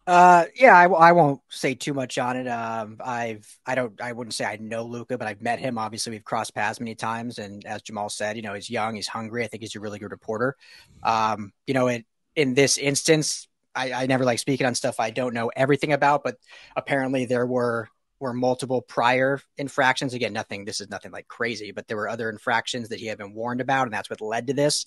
Uh, 0.08 0.46
yeah, 0.54 0.74
I, 0.74 0.86
I 0.86 1.12
won't 1.12 1.42
say 1.50 1.74
too 1.74 1.92
much 1.92 2.16
on 2.16 2.38
it. 2.38 2.48
Um, 2.48 2.96
I've, 3.04 3.46
I 3.66 3.74
don't, 3.74 4.00
I 4.00 4.12
wouldn't 4.12 4.32
say 4.32 4.46
I 4.46 4.56
know 4.56 4.84
Luca, 4.84 5.18
but 5.18 5.28
I've 5.28 5.42
met 5.42 5.58
him. 5.58 5.76
Obviously, 5.76 6.12
we've 6.12 6.24
crossed 6.24 6.54
paths 6.54 6.80
many 6.80 6.94
times, 6.94 7.38
and 7.38 7.62
as 7.66 7.82
Jamal 7.82 8.08
said, 8.08 8.36
you 8.36 8.42
know, 8.42 8.54
he's 8.54 8.70
young, 8.70 8.94
he's 8.94 9.06
hungry. 9.06 9.44
I 9.44 9.48
think 9.48 9.62
he's 9.62 9.76
a 9.76 9.80
really 9.80 9.98
good 9.98 10.10
reporter. 10.10 10.56
Um, 11.02 11.52
you 11.66 11.74
know, 11.74 11.88
it, 11.88 12.06
in 12.34 12.54
this 12.54 12.78
instance, 12.78 13.48
I, 13.74 13.92
I 13.92 14.06
never 14.06 14.24
like 14.24 14.38
speaking 14.38 14.66
on 14.66 14.74
stuff 14.74 14.98
I 14.98 15.10
don't 15.10 15.34
know 15.34 15.50
everything 15.54 15.92
about, 15.92 16.24
but 16.24 16.36
apparently 16.74 17.26
there 17.26 17.44
were 17.46 17.90
were 18.20 18.32
multiple 18.32 18.82
prior 18.82 19.40
infractions. 19.56 20.14
Again, 20.14 20.32
nothing, 20.32 20.64
this 20.64 20.80
is 20.80 20.90
nothing 20.90 21.12
like 21.12 21.28
crazy, 21.28 21.70
but 21.72 21.86
there 21.86 21.96
were 21.96 22.08
other 22.08 22.30
infractions 22.30 22.88
that 22.88 22.98
he 22.98 23.06
had 23.06 23.18
been 23.18 23.34
warned 23.34 23.60
about, 23.60 23.84
and 23.84 23.92
that's 23.92 24.10
what 24.10 24.20
led 24.20 24.48
to 24.48 24.54
this. 24.54 24.86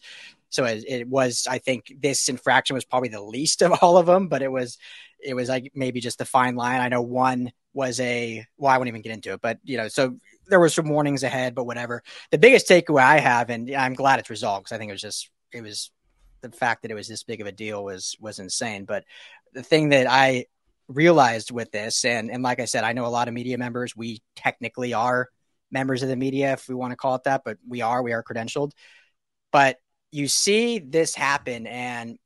So 0.49 0.65
it, 0.65 1.07
was, 1.07 1.47
I 1.49 1.59
think 1.59 1.93
this 1.99 2.27
infraction 2.27 2.73
was 2.73 2.83
probably 2.83 3.09
the 3.09 3.21
least 3.21 3.61
of 3.61 3.71
all 3.81 3.97
of 3.97 4.05
them, 4.05 4.27
but 4.27 4.41
it 4.41 4.51
was, 4.51 4.77
it 5.23 5.33
was 5.33 5.47
like 5.47 5.71
maybe 5.73 6.01
just 6.01 6.19
a 6.19 6.25
fine 6.25 6.55
line. 6.55 6.81
I 6.81 6.89
know 6.89 7.01
one 7.01 7.53
was 7.73 7.99
a, 8.01 8.45
well, 8.57 8.73
I 8.73 8.77
won't 8.77 8.89
even 8.89 9.01
get 9.01 9.13
into 9.13 9.31
it, 9.31 9.39
but 9.39 9.59
you 9.63 9.77
know, 9.77 9.87
so 9.87 10.17
there 10.47 10.59
were 10.59 10.67
some 10.67 10.89
warnings 10.89 11.23
ahead, 11.23 11.55
but 11.55 11.63
whatever. 11.63 12.03
The 12.31 12.37
biggest 12.37 12.67
takeaway 12.67 13.03
I 13.03 13.19
have, 13.19 13.49
and 13.49 13.73
I'm 13.73 13.93
glad 13.93 14.19
it's 14.19 14.29
resolved 14.29 14.65
because 14.65 14.75
I 14.75 14.77
think 14.77 14.89
it 14.89 14.93
was 14.93 15.01
just, 15.01 15.29
it 15.53 15.61
was 15.61 15.89
the 16.41 16.51
fact 16.51 16.81
that 16.81 16.91
it 16.91 16.95
was 16.95 17.07
this 17.07 17.23
big 17.23 17.39
of 17.39 17.47
a 17.47 17.51
deal 17.53 17.81
was, 17.81 18.17
was 18.19 18.39
insane. 18.39 18.83
But 18.83 19.05
the 19.53 19.63
thing 19.63 19.89
that 19.89 20.07
I 20.07 20.47
realized 20.91 21.51
with 21.51 21.71
this, 21.71 22.05
and 22.05 22.31
and 22.31 22.43
like 22.43 22.59
I 22.59 22.65
said, 22.65 22.83
I 22.83 22.93
know 22.93 23.05
a 23.05 23.07
lot 23.07 23.27
of 23.27 23.33
media 23.33 23.57
members. 23.57 23.95
We 23.95 24.21
technically 24.35 24.93
are 24.93 25.29
members 25.71 26.03
of 26.03 26.09
the 26.09 26.15
media, 26.15 26.53
if 26.53 26.67
we 26.67 26.75
want 26.75 26.91
to 26.91 26.97
call 26.97 27.15
it 27.15 27.23
that, 27.23 27.41
but 27.45 27.57
we 27.67 27.81
are 27.81 28.03
we 28.03 28.13
are 28.13 28.23
credentialed. 28.23 28.71
But 29.51 29.77
you 30.11 30.27
see 30.27 30.79
this 30.79 31.15
happen, 31.15 31.67
and 31.67 32.17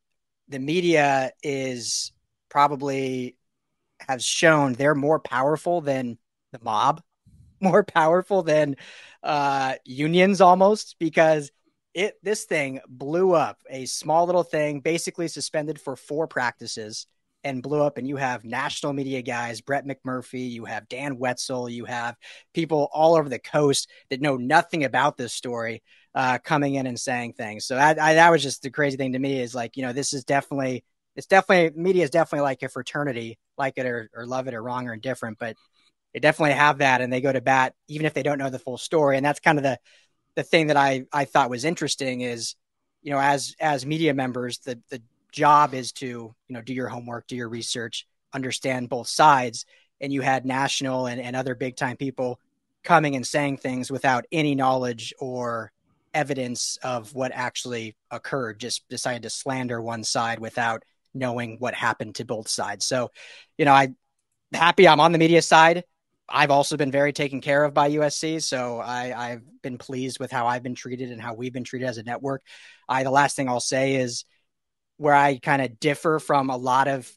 the 0.50 0.60
media 0.60 1.32
is 1.44 2.12
probably 2.50 3.38
has 4.08 4.24
shown 4.24 4.74
they're 4.74 4.96
more 4.96 5.20
powerful 5.20 5.82
than 5.82 6.18
the 6.52 6.60
mob, 6.62 7.02
more 7.62 7.84
powerful 7.84 8.44
than 8.44 8.76
uh, 9.24 9.76
unions 9.84 10.42
almost 10.42 10.96
because 11.00 11.52
it 11.94 12.16
this 12.22 12.44
thing 12.44 12.82
blew 12.88 13.34
up 13.34 13.58
a 13.70 13.86
small 13.86 14.26
little 14.26 14.44
thing 14.44 14.82
basically 14.82 15.28
suspended 15.28 15.80
for 15.80 15.96
four 15.96 16.28
practices 16.28 17.08
and 17.46 17.64
blew 17.64 17.82
up 17.82 17.98
and 17.98 18.08
you 18.08 18.18
have 18.18 18.44
national 18.44 18.92
media 18.92 19.22
guys 19.22 19.62
brett 19.62 19.86
mcmurphy 19.86 20.52
you 20.52 20.66
have 20.66 20.90
dan 20.90 21.18
wetzel 21.18 21.70
you 21.70 21.86
have 21.86 22.18
people 22.54 22.90
all 22.92 23.16
over 23.16 23.30
the 23.30 23.40
coast 23.40 23.90
that 24.10 24.20
know 24.20 24.36
nothing 24.36 24.84
about 24.84 25.16
this 25.16 25.32
story 25.32 25.82
uh, 26.14 26.38
coming 26.38 26.76
in 26.76 26.88
and 26.88 26.98
saying 26.98 27.34
things. 27.34 27.66
So 27.66 27.76
I, 27.76 27.90
I, 27.90 28.14
that 28.14 28.32
was 28.32 28.42
just 28.42 28.62
the 28.62 28.70
crazy 28.70 28.96
thing 28.96 29.12
to 29.14 29.20
me 29.20 29.42
is 29.42 29.54
like 29.54 29.76
you 29.76 29.84
know 29.84 29.92
this 29.92 30.14
is 30.14 30.24
definitely 30.24 30.86
it's 31.18 31.28
definitely 31.28 31.78
media 31.82 32.06
is 32.06 32.10
definitely 32.10 32.44
like 32.44 32.64
a 32.64 32.70
fraternity 32.70 33.38
like 33.58 33.74
it 33.76 33.86
or, 33.86 34.10
or 34.16 34.26
love 34.26 34.48
it 34.48 34.54
or 34.54 34.64
wrong 34.64 34.88
or 34.88 34.94
indifferent 34.94 35.38
but 35.38 35.58
they 36.14 36.22
definitely 36.22 36.54
have 36.54 36.78
that 36.78 37.02
and 37.02 37.12
they 37.12 37.20
go 37.20 37.34
to 37.34 37.42
bat 37.42 37.74
even 37.90 38.06
if 38.06 38.14
they 38.14 38.24
don't 38.24 38.38
know 38.38 38.50
the 38.50 38.60
full 38.60 38.78
story 38.78 39.18
and 39.18 39.26
that's 39.26 39.42
kind 39.42 39.58
of 39.58 39.64
the 39.64 39.78
the 40.36 40.44
thing 40.44 40.68
that 40.68 40.78
I 40.78 41.06
I 41.12 41.26
thought 41.26 41.50
was 41.50 41.66
interesting 41.66 42.22
is, 42.22 42.56
you 43.02 43.12
know, 43.12 43.20
as 43.20 43.56
as 43.60 43.86
media 43.86 44.14
members, 44.14 44.60
the 44.60 44.80
the 44.90 45.02
job 45.36 45.74
is 45.74 45.92
to 45.94 46.06
you 46.06 46.36
know 46.50 46.62
do 46.62 46.74
your 46.74 46.88
homework, 46.88 47.28
do 47.28 47.36
your 47.36 47.50
research, 47.50 48.08
understand 48.34 48.90
both 48.90 49.08
sides. 49.08 49.66
And 50.02 50.12
you 50.12 50.22
had 50.22 50.46
national 50.46 51.06
and, 51.06 51.22
and 51.22 51.36
other 51.36 51.56
big 51.56 51.76
time 51.76 51.98
people 51.98 52.40
coming 52.84 53.16
and 53.16 53.26
saying 53.26 53.58
things 53.58 53.92
without 53.92 54.26
any 54.32 54.56
knowledge 54.56 55.14
or 55.20 55.72
evidence 56.14 56.78
of 56.84 57.14
what 57.14 57.32
actually 57.34 57.96
occurred. 58.12 58.60
Just 58.60 58.88
decided 58.90 59.24
to 59.24 59.30
slander 59.30 59.82
one 59.82 60.04
side 60.04 60.40
without 60.40 60.84
knowing 61.14 61.58
what 61.60 61.74
happened 61.74 62.16
to 62.16 62.26
both 62.26 62.48
sides. 62.48 62.86
So, 62.86 63.12
you 63.58 63.66
know, 63.66 63.74
I 63.74 63.90
happy 64.54 64.88
I'm 64.88 65.00
on 65.00 65.12
the 65.12 65.18
media 65.18 65.42
side. 65.42 65.84
I've 66.28 66.52
also 66.52 66.76
been 66.76 66.92
very 66.92 67.14
taken 67.14 67.40
care 67.40 67.64
of 67.64 67.74
by 67.74 67.92
USC, 67.92 68.42
so 68.42 68.80
I, 68.80 69.30
have 69.30 69.62
been 69.62 69.78
pleased 69.78 70.20
with 70.20 70.32
how 70.32 70.48
I've 70.48 70.64
been 70.64 70.74
treated 70.74 71.12
and 71.12 71.22
how 71.22 71.36
we've 71.36 71.54
been 71.54 71.64
treated 71.64 71.88
as 71.88 72.00
a 72.00 72.04
network. 72.04 72.42
I 72.90 73.04
the 73.04 73.12
last 73.12 73.36
thing 73.36 73.48
I'll 73.48 73.60
say 73.60 73.96
is 73.96 74.26
where 74.98 75.14
I 75.14 75.38
kind 75.38 75.62
of 75.62 75.80
differ 75.80 76.20
from 76.20 76.50
a 76.50 76.58
lot 76.58 76.88
of 76.88 77.12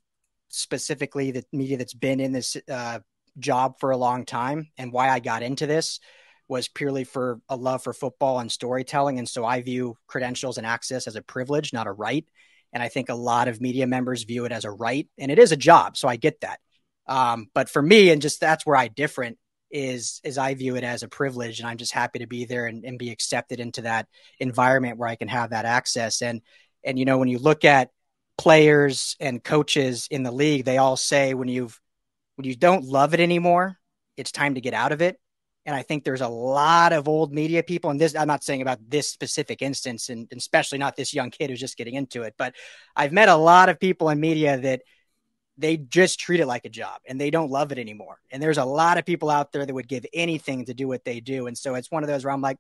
specifically 0.49 1.31
the 1.31 1.45
media 1.53 1.77
that's 1.77 1.95
been 1.95 2.21
in 2.21 2.33
this 2.33 2.57
uh, 2.71 3.01
job 3.39 3.79
for 3.79 3.91
a 3.91 3.97
long 3.97 4.25
time, 4.25 4.69
and 4.77 4.93
why 4.93 5.09
I 5.09 5.21
got 5.21 5.43
into 5.43 5.67
this 5.67 6.01
was 6.49 6.67
purely 6.67 7.05
for 7.05 7.41
a 7.49 7.57
love 7.57 7.83
for 7.83 7.93
football 7.93 8.41
and 8.41 8.51
storytelling, 8.51 9.19
and 9.19 9.29
so 9.29 9.45
I 9.45 9.63
view 9.63 9.97
credentials 10.07 10.59
and 10.59 10.67
access 10.67 11.07
as 11.07 11.17
a 11.17 11.23
privilege, 11.23 11.73
not 11.73 11.87
a 11.87 11.93
right. 11.93 12.25
And 12.73 12.83
I 12.83 12.89
think 12.89 13.09
a 13.09 13.15
lot 13.15 13.49
of 13.49 13.61
media 13.61 13.87
members 13.87 14.25
view 14.25 14.45
it 14.45 14.53
as 14.53 14.65
a 14.65 14.71
right, 14.71 15.09
and 15.19 15.31
it 15.31 15.39
is 15.39 15.53
a 15.53 15.57
job, 15.57 15.97
so 15.97 16.09
I 16.09 16.17
get 16.17 16.41
that. 16.41 16.61
Um, 17.07 17.49
but 17.55 17.71
for 17.71 17.81
me, 17.81 18.11
and 18.11 18.21
just 18.21 18.41
that's 18.41 18.67
where 18.67 18.77
I 18.77 18.89
different 18.89 19.39
is 19.71 20.21
is 20.25 20.39
I 20.39 20.55
view 20.55 20.77
it 20.77 20.85
as 20.85 21.03
a 21.03 21.09
privilege, 21.09 21.61
and 21.61 21.69
I'm 21.69 21.77
just 21.77 21.93
happy 21.93 22.21
to 22.21 22.27
be 22.27 22.45
there 22.45 22.67
and, 22.67 22.85
and 22.85 22.99
be 22.99 23.11
accepted 23.11 23.61
into 23.61 23.83
that 23.83 24.07
environment 24.39 24.99
where 24.99 25.09
I 25.09 25.17
can 25.17 25.29
have 25.29 25.51
that 25.51 25.65
access. 25.65 26.23
And 26.23 26.43
and 26.89 26.99
you 26.99 27.05
know 27.05 27.19
when 27.19 27.29
you 27.29 27.39
look 27.39 27.67
at 27.67 27.91
players 28.39 29.15
and 29.21 29.45
coaches 29.45 30.09
in 30.11 30.23
the 30.23 30.33
league, 30.33 30.65
they 30.65 30.79
all 30.79 30.97
say 30.97 31.35
when 31.35 31.49
you've 31.49 31.79
when 32.37 32.47
you 32.47 32.57
don't 32.57 32.85
love 32.85 33.13
it 33.13 33.21
anymore, 33.21 33.79
it's 34.17 34.33
time 34.33 34.55
to 34.55 34.61
get 34.63 34.73
out 34.73 34.93
of 34.93 35.03
it. 35.03 35.21
And 35.67 35.77
I 35.77 35.83
think 35.83 36.03
there's 36.03 36.23
a 36.23 36.29
lot 36.29 36.95
of 36.95 37.07
old 37.07 37.31
media 37.31 37.63
people, 37.63 37.91
and 37.91 38.01
this 38.01 38.17
I'm 38.17 38.27
not 38.27 38.43
saying 38.43 38.63
about 38.63 38.79
this 38.89 39.07
specific 39.07 39.61
instance, 39.61 40.09
and, 40.09 40.27
and 40.31 40.41
especially 40.41 40.79
not 40.79 40.97
this 40.97 41.13
young 41.13 41.31
kid 41.31 41.51
who's 41.51 41.61
just 41.61 41.77
getting 41.77 41.95
into 41.95 42.23
it, 42.23 42.35
but 42.39 42.55
I've 42.97 43.13
met 43.13 43.29
a 43.29 43.37
lot 43.37 43.69
of 43.69 43.79
people 43.79 44.09
in 44.09 44.19
media 44.19 44.57
that 44.57 44.81
they 45.59 45.77
just 45.77 46.19
treat 46.19 46.41
it 46.41 46.47
like 46.47 46.65
a 46.65 46.71
job 46.71 47.03
and 47.07 47.21
they 47.21 47.31
don't 47.31 47.51
love 47.51 47.71
it 47.71 47.79
anymore. 47.79 48.19
And 48.31 48.43
there's 48.43 48.59
a 48.59 48.65
lot 48.65 48.97
of 48.97 49.05
people 49.05 49.29
out 49.29 49.53
there 49.53 49.67
that 49.67 49.75
would 49.75 49.89
give 49.89 50.07
anything 50.15 50.65
to 50.67 50.75
do 50.75 50.89
what 50.89 51.05
they 51.05 51.21
do. 51.21 51.49
And 51.49 51.59
so 51.59 51.75
it's 51.75 51.91
one 51.91 52.03
of 52.03 52.09
those 52.09 52.25
where 52.25 52.33
I'm 52.33 52.41
like, 52.41 52.57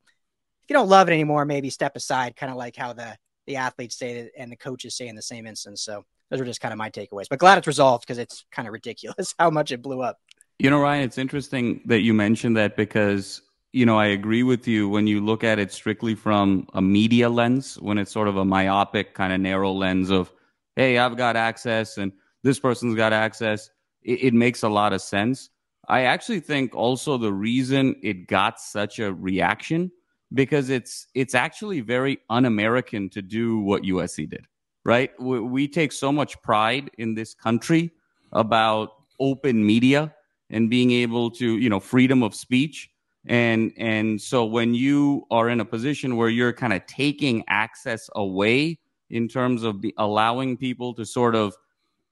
if 0.64 0.68
you 0.68 0.74
don't 0.74 0.88
love 0.88 1.08
it 1.08 1.12
anymore, 1.12 1.46
maybe 1.46 1.70
step 1.70 1.96
aside, 1.96 2.36
kind 2.36 2.50
of 2.50 2.58
like 2.58 2.76
how 2.76 2.92
the 2.92 3.16
the 3.48 3.56
athletes 3.56 3.98
say 3.98 4.22
that 4.22 4.30
and 4.38 4.52
the 4.52 4.56
coaches 4.56 4.96
say 4.96 5.08
in 5.08 5.16
the 5.16 5.22
same 5.22 5.46
instance. 5.46 5.82
So 5.82 6.04
those 6.30 6.40
are 6.40 6.44
just 6.44 6.60
kind 6.60 6.72
of 6.72 6.78
my 6.78 6.90
takeaways. 6.90 7.26
But 7.28 7.40
glad 7.40 7.58
it's 7.58 7.66
resolved 7.66 8.06
because 8.06 8.18
it's 8.18 8.44
kind 8.52 8.68
of 8.68 8.72
ridiculous 8.72 9.34
how 9.38 9.50
much 9.50 9.72
it 9.72 9.82
blew 9.82 10.02
up. 10.02 10.20
You 10.58 10.70
know, 10.70 10.80
Ryan, 10.80 11.04
it's 11.04 11.18
interesting 11.18 11.80
that 11.86 12.00
you 12.00 12.14
mentioned 12.14 12.56
that 12.56 12.76
because 12.76 13.42
you 13.72 13.84
know, 13.84 13.98
I 13.98 14.06
agree 14.06 14.42
with 14.42 14.66
you 14.66 14.88
when 14.88 15.06
you 15.06 15.20
look 15.20 15.44
at 15.44 15.58
it 15.58 15.72
strictly 15.72 16.14
from 16.14 16.66
a 16.72 16.80
media 16.80 17.28
lens, 17.28 17.78
when 17.78 17.98
it's 17.98 18.10
sort 18.10 18.28
of 18.28 18.38
a 18.38 18.44
myopic 18.44 19.14
kind 19.14 19.32
of 19.32 19.40
narrow 19.40 19.72
lens 19.72 20.10
of, 20.10 20.32
hey, 20.74 20.96
I've 20.96 21.18
got 21.18 21.36
access 21.36 21.98
and 21.98 22.12
this 22.42 22.58
person's 22.58 22.94
got 22.94 23.12
access. 23.12 23.70
It, 24.02 24.24
it 24.24 24.34
makes 24.34 24.62
a 24.62 24.68
lot 24.70 24.94
of 24.94 25.02
sense. 25.02 25.50
I 25.86 26.04
actually 26.04 26.40
think 26.40 26.74
also 26.74 27.18
the 27.18 27.32
reason 27.32 27.96
it 28.02 28.26
got 28.26 28.58
such 28.58 28.98
a 29.00 29.12
reaction 29.12 29.92
because 30.34 30.70
it's 30.70 31.06
it's 31.14 31.34
actually 31.34 31.80
very 31.80 32.18
un-American 32.30 33.08
to 33.10 33.22
do 33.22 33.58
what 33.60 33.82
USC 33.82 34.28
did, 34.28 34.46
right? 34.84 35.10
We, 35.20 35.40
we 35.40 35.68
take 35.68 35.92
so 35.92 36.12
much 36.12 36.40
pride 36.42 36.90
in 36.98 37.14
this 37.14 37.34
country 37.34 37.90
about 38.32 38.90
open 39.20 39.64
media 39.64 40.14
and 40.50 40.70
being 40.70 40.90
able 40.90 41.30
to, 41.32 41.58
you 41.58 41.68
know, 41.68 41.80
freedom 41.80 42.22
of 42.22 42.34
speech. 42.34 42.90
And 43.26 43.72
and 43.76 44.20
so 44.20 44.44
when 44.44 44.74
you 44.74 45.26
are 45.30 45.48
in 45.48 45.60
a 45.60 45.64
position 45.64 46.16
where 46.16 46.28
you're 46.28 46.52
kind 46.52 46.72
of 46.72 46.86
taking 46.86 47.44
access 47.48 48.08
away 48.14 48.78
in 49.10 49.28
terms 49.28 49.62
of 49.62 49.80
the, 49.82 49.94
allowing 49.96 50.56
people 50.56 50.94
to 50.94 51.04
sort 51.04 51.34
of 51.34 51.54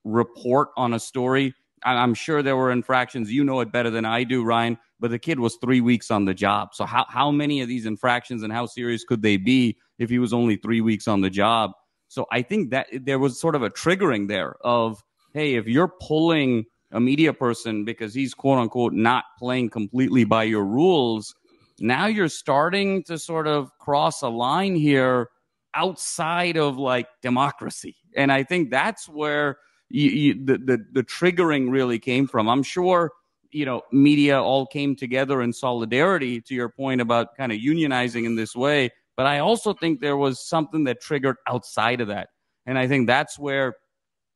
report 0.04 0.68
on 0.76 0.94
a 0.94 1.00
story. 1.00 1.54
I'm 1.85 2.14
sure 2.14 2.42
there 2.42 2.56
were 2.56 2.70
infractions. 2.70 3.30
You 3.30 3.44
know 3.44 3.61
it 3.61 3.70
better 3.70 3.90
than 3.90 4.04
I 4.04 4.25
do, 4.25 4.44
Ryan. 4.44 4.78
But 4.98 5.10
the 5.10 5.18
kid 5.18 5.38
was 5.38 5.56
three 5.56 5.80
weeks 5.80 6.10
on 6.10 6.24
the 6.24 6.34
job. 6.34 6.74
So 6.74 6.84
how 6.84 7.04
how 7.08 7.30
many 7.30 7.60
of 7.60 7.68
these 7.68 7.86
infractions 7.86 8.42
and 8.42 8.52
how 8.52 8.66
serious 8.66 9.04
could 9.04 9.22
they 9.22 9.36
be 9.36 9.76
if 9.98 10.08
he 10.08 10.18
was 10.18 10.32
only 10.32 10.56
three 10.56 10.80
weeks 10.80 11.06
on 11.06 11.20
the 11.20 11.30
job? 11.30 11.72
So 12.08 12.26
I 12.30 12.42
think 12.42 12.70
that 12.70 12.86
there 12.92 13.18
was 13.18 13.40
sort 13.40 13.54
of 13.54 13.62
a 13.62 13.70
triggering 13.70 14.28
there 14.28 14.56
of 14.62 15.02
hey, 15.34 15.56
if 15.56 15.66
you're 15.66 15.92
pulling 16.00 16.64
a 16.92 17.00
media 17.00 17.32
person 17.32 17.84
because 17.84 18.14
he's 18.14 18.32
quote 18.32 18.58
unquote 18.58 18.94
not 18.94 19.24
playing 19.38 19.68
completely 19.70 20.24
by 20.24 20.44
your 20.44 20.64
rules, 20.64 21.34
now 21.78 22.06
you're 22.06 22.28
starting 22.28 23.02
to 23.04 23.18
sort 23.18 23.46
of 23.46 23.70
cross 23.78 24.22
a 24.22 24.28
line 24.28 24.76
here 24.76 25.28
outside 25.74 26.56
of 26.56 26.78
like 26.78 27.06
democracy. 27.20 27.96
And 28.16 28.32
I 28.32 28.44
think 28.44 28.70
that's 28.70 29.08
where 29.08 29.58
you, 29.90 30.10
you, 30.10 30.44
the, 30.44 30.58
the 30.58 30.84
the 30.92 31.02
triggering 31.02 31.70
really 31.70 31.98
came 31.98 32.26
from. 32.26 32.48
I'm 32.48 32.62
sure 32.62 33.12
you 33.56 33.64
know 33.64 33.80
media 33.90 34.40
all 34.40 34.66
came 34.66 34.94
together 34.94 35.40
in 35.40 35.52
solidarity. 35.52 36.42
To 36.42 36.54
your 36.54 36.68
point 36.68 37.00
about 37.00 37.34
kind 37.36 37.50
of 37.50 37.58
unionizing 37.58 38.26
in 38.26 38.36
this 38.36 38.54
way, 38.54 38.90
but 39.16 39.25
I 39.25 39.38
also 39.38 39.72
think 39.72 40.00
there 40.00 40.18
was 40.18 40.46
something 40.46 40.84
that 40.84 41.00
triggered 41.00 41.36
outside 41.46 42.02
of 42.02 42.08
that, 42.08 42.28
and 42.66 42.78
I 42.78 42.86
think 42.86 43.06
that's 43.06 43.38
where 43.38 43.76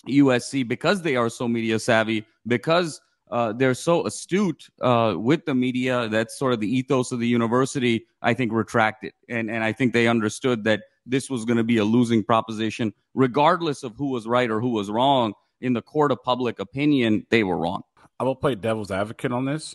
USC, 0.09 0.67
because 0.67 1.03
they 1.03 1.17
are 1.17 1.29
so 1.29 1.47
media 1.47 1.79
savvy, 1.79 2.25
because 2.47 2.99
uh, 3.31 3.53
they're 3.53 3.75
so 3.75 4.07
astute 4.07 4.69
uh, 4.81 5.15
with 5.17 5.45
the 5.45 5.55
media. 5.55 6.09
That's 6.09 6.39
sort 6.39 6.55
of 6.55 6.61
the 6.61 6.75
ethos 6.75 7.13
of 7.13 7.21
the 7.21 7.29
university. 7.29 8.07
I 8.23 8.33
think 8.33 8.53
retracted, 8.53 9.13
and 9.29 9.51
and 9.51 9.63
I 9.63 9.73
think 9.73 9.93
they 9.93 10.09
understood 10.09 10.65
that 10.65 10.81
this 11.05 11.29
was 11.29 11.45
going 11.45 11.59
to 11.59 11.65
be 11.65 11.77
a 11.77 11.85
losing 11.85 12.25
proposition, 12.25 12.95
regardless 13.13 13.83
of 13.83 13.95
who 13.97 14.09
was 14.11 14.27
right 14.27 14.51
or 14.51 14.61
who 14.61 14.71
was 14.71 14.91
wrong. 14.91 15.35
In 15.61 15.75
the 15.75 15.83
court 15.83 16.11
of 16.11 16.23
public 16.23 16.59
opinion, 16.59 17.27
they 17.29 17.45
were 17.45 17.59
wrong. 17.59 17.83
I 18.21 18.25
will 18.25 18.37
play 18.37 18.55
devil's 18.55 18.93
advocate 18.93 19.33
on 19.33 19.47
this 19.47 19.75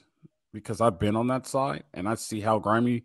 because 0.54 0.80
I've 0.80 1.00
been 1.00 1.18
on 1.18 1.28
that 1.28 1.46
side 1.48 1.84
and 1.94 2.08
I 2.08 2.16
see 2.16 2.40
how 2.40 2.60
grimy 2.60 3.04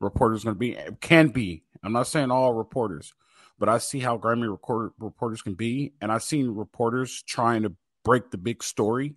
reporters 0.00 0.44
going 0.44 0.56
to 0.56 0.58
be. 0.58 0.76
Can 1.00 1.28
be. 1.28 1.62
I'm 1.82 1.92
not 1.92 2.06
saying 2.06 2.30
all 2.30 2.52
reporters, 2.52 3.14
but 3.58 3.70
I 3.70 3.78
see 3.78 4.00
how 4.00 4.18
grimy 4.18 4.48
record, 4.48 4.92
reporters 4.98 5.40
can 5.40 5.54
be, 5.54 5.94
and 6.02 6.12
I've 6.12 6.22
seen 6.22 6.50
reporters 6.50 7.22
trying 7.22 7.62
to 7.62 7.72
break 8.04 8.30
the 8.30 8.36
big 8.36 8.62
story 8.62 9.14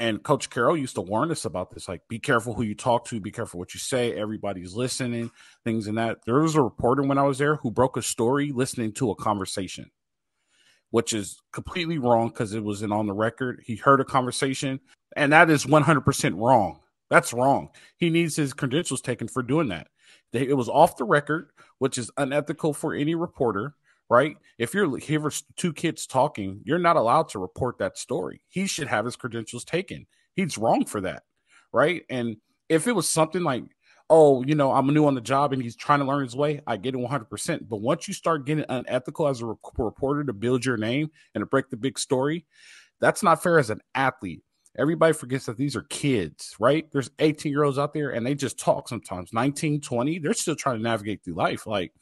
and 0.00 0.22
Coach 0.22 0.50
Carroll 0.50 0.76
used 0.76 0.96
to 0.96 1.00
warn 1.00 1.30
us 1.30 1.44
about 1.44 1.72
this 1.72 1.88
like, 1.88 2.02
be 2.08 2.18
careful 2.18 2.54
who 2.54 2.62
you 2.62 2.74
talk 2.74 3.06
to, 3.06 3.20
be 3.20 3.30
careful 3.30 3.60
what 3.60 3.74
you 3.74 3.80
say. 3.80 4.12
Everybody's 4.12 4.74
listening, 4.74 5.30
things 5.62 5.86
and 5.86 5.98
that. 5.98 6.18
There 6.26 6.40
was 6.40 6.56
a 6.56 6.62
reporter 6.62 7.02
when 7.02 7.18
I 7.18 7.22
was 7.22 7.38
there 7.38 7.56
who 7.56 7.70
broke 7.70 7.96
a 7.96 8.02
story 8.02 8.50
listening 8.52 8.92
to 8.94 9.10
a 9.10 9.14
conversation, 9.14 9.90
which 10.94 11.12
is 11.12 11.42
completely 11.52 11.98
wrong 11.98 12.28
because 12.28 12.54
it 12.54 12.62
wasn't 12.62 12.92
on 12.92 13.08
the 13.08 13.12
record. 13.12 13.60
He 13.66 13.74
heard 13.74 14.00
a 14.00 14.04
conversation, 14.04 14.78
and 15.16 15.32
that 15.32 15.50
is 15.50 15.66
100% 15.66 16.40
wrong. 16.40 16.78
That's 17.10 17.32
wrong. 17.32 17.70
He 17.96 18.10
needs 18.10 18.36
his 18.36 18.52
credentials 18.52 19.00
taken 19.00 19.26
for 19.26 19.42
doing 19.42 19.66
that. 19.70 19.88
It 20.32 20.56
was 20.56 20.68
off 20.68 20.96
the 20.96 21.02
record, 21.02 21.50
which 21.78 21.98
is 21.98 22.12
unethical 22.16 22.74
for 22.74 22.94
any 22.94 23.16
reporter 23.16 23.74
right? 24.10 24.36
If 24.58 24.74
you're 24.74 24.98
here 24.98 25.30
two 25.56 25.72
kids 25.72 26.06
talking, 26.06 26.60
you're 26.62 26.78
not 26.78 26.96
allowed 26.96 27.30
to 27.30 27.38
report 27.38 27.78
that 27.78 27.98
story. 27.98 28.42
He 28.48 28.66
should 28.66 28.86
have 28.86 29.06
his 29.06 29.16
credentials 29.16 29.64
taken. 29.64 30.06
He's 30.36 30.58
wrong 30.58 30.84
for 30.84 31.00
that, 31.00 31.22
right? 31.72 32.02
And 32.10 32.36
if 32.68 32.86
it 32.86 32.92
was 32.92 33.08
something 33.08 33.42
like, 33.42 33.64
oh, 34.16 34.44
you 34.44 34.54
know, 34.54 34.70
I'm 34.70 34.86
new 34.94 35.06
on 35.06 35.16
the 35.16 35.20
job 35.20 35.52
and 35.52 35.60
he's 35.60 35.74
trying 35.74 35.98
to 35.98 36.04
learn 36.04 36.22
his 36.22 36.36
way, 36.36 36.60
I 36.68 36.76
get 36.76 36.94
it 36.94 36.98
100%. 36.98 37.68
But 37.68 37.78
once 37.78 38.06
you 38.06 38.14
start 38.14 38.46
getting 38.46 38.64
unethical 38.68 39.26
as 39.26 39.40
a 39.40 39.46
reporter 39.46 40.22
to 40.22 40.32
build 40.32 40.64
your 40.64 40.76
name 40.76 41.10
and 41.34 41.42
to 41.42 41.46
break 41.46 41.68
the 41.68 41.76
big 41.76 41.98
story, 41.98 42.46
that's 43.00 43.24
not 43.24 43.42
fair 43.42 43.58
as 43.58 43.70
an 43.70 43.80
athlete. 43.96 44.42
Everybody 44.78 45.14
forgets 45.14 45.46
that 45.46 45.56
these 45.56 45.74
are 45.74 45.82
kids, 45.82 46.54
right? 46.60 46.86
There's 46.92 47.10
18 47.18 47.50
year 47.50 47.64
olds 47.64 47.76
out 47.76 47.92
there 47.92 48.10
and 48.10 48.24
they 48.24 48.36
just 48.36 48.56
talk 48.56 48.88
sometimes, 48.88 49.32
19, 49.32 49.80
20. 49.80 50.20
They're 50.20 50.32
still 50.32 50.54
trying 50.54 50.76
to 50.76 50.82
navigate 50.82 51.24
through 51.24 51.34
life. 51.34 51.66
Like, 51.66 51.92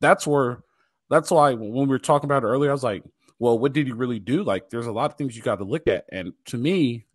that's 0.00 0.24
where, 0.24 0.62
that's 1.10 1.32
why 1.32 1.54
when 1.54 1.72
we 1.72 1.86
were 1.86 1.98
talking 1.98 2.26
about 2.26 2.44
it 2.44 2.46
earlier, 2.46 2.70
I 2.70 2.74
was 2.74 2.84
like, 2.84 3.02
well, 3.40 3.58
what 3.58 3.72
did 3.72 3.88
he 3.88 3.92
really 3.92 4.20
do? 4.20 4.44
Like, 4.44 4.70
there's 4.70 4.86
a 4.86 4.92
lot 4.92 5.10
of 5.10 5.18
things 5.18 5.36
you 5.36 5.42
got 5.42 5.58
to 5.58 5.64
look 5.64 5.88
at. 5.88 6.04
And 6.12 6.32
to 6.46 6.56
me, 6.56 7.06